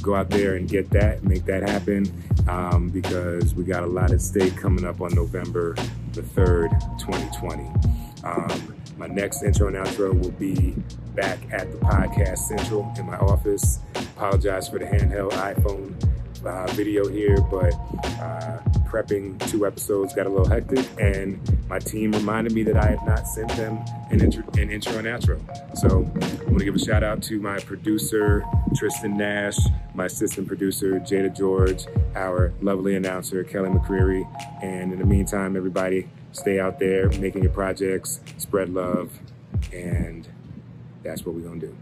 [0.02, 2.12] go out there and get that, make that happen,
[2.48, 5.76] um, because we got a lot at stake coming up on November
[6.14, 6.70] the 3rd,
[7.00, 7.70] 2020.
[8.24, 10.76] Um, my next intro and outro will be
[11.16, 13.80] back at the Podcast Central in my office.
[13.96, 15.96] Apologize for the handheld iPhone
[16.46, 17.74] uh, video here, but
[18.20, 21.40] uh, prepping two episodes got a little hectic, and
[21.70, 25.08] my team reminded me that I had not sent them an intro, an intro and
[25.08, 25.40] outro.
[25.78, 28.44] So I want to give a shout out to my producer,
[28.76, 29.58] Tristan Nash,
[29.94, 31.86] my assistant producer, Jada George,
[32.16, 34.28] our lovely announcer, Kelly McCreary.
[34.64, 39.12] And in the meantime, everybody, stay out there making your projects, spread love,
[39.74, 40.28] and
[41.04, 41.76] that's what we're going to do.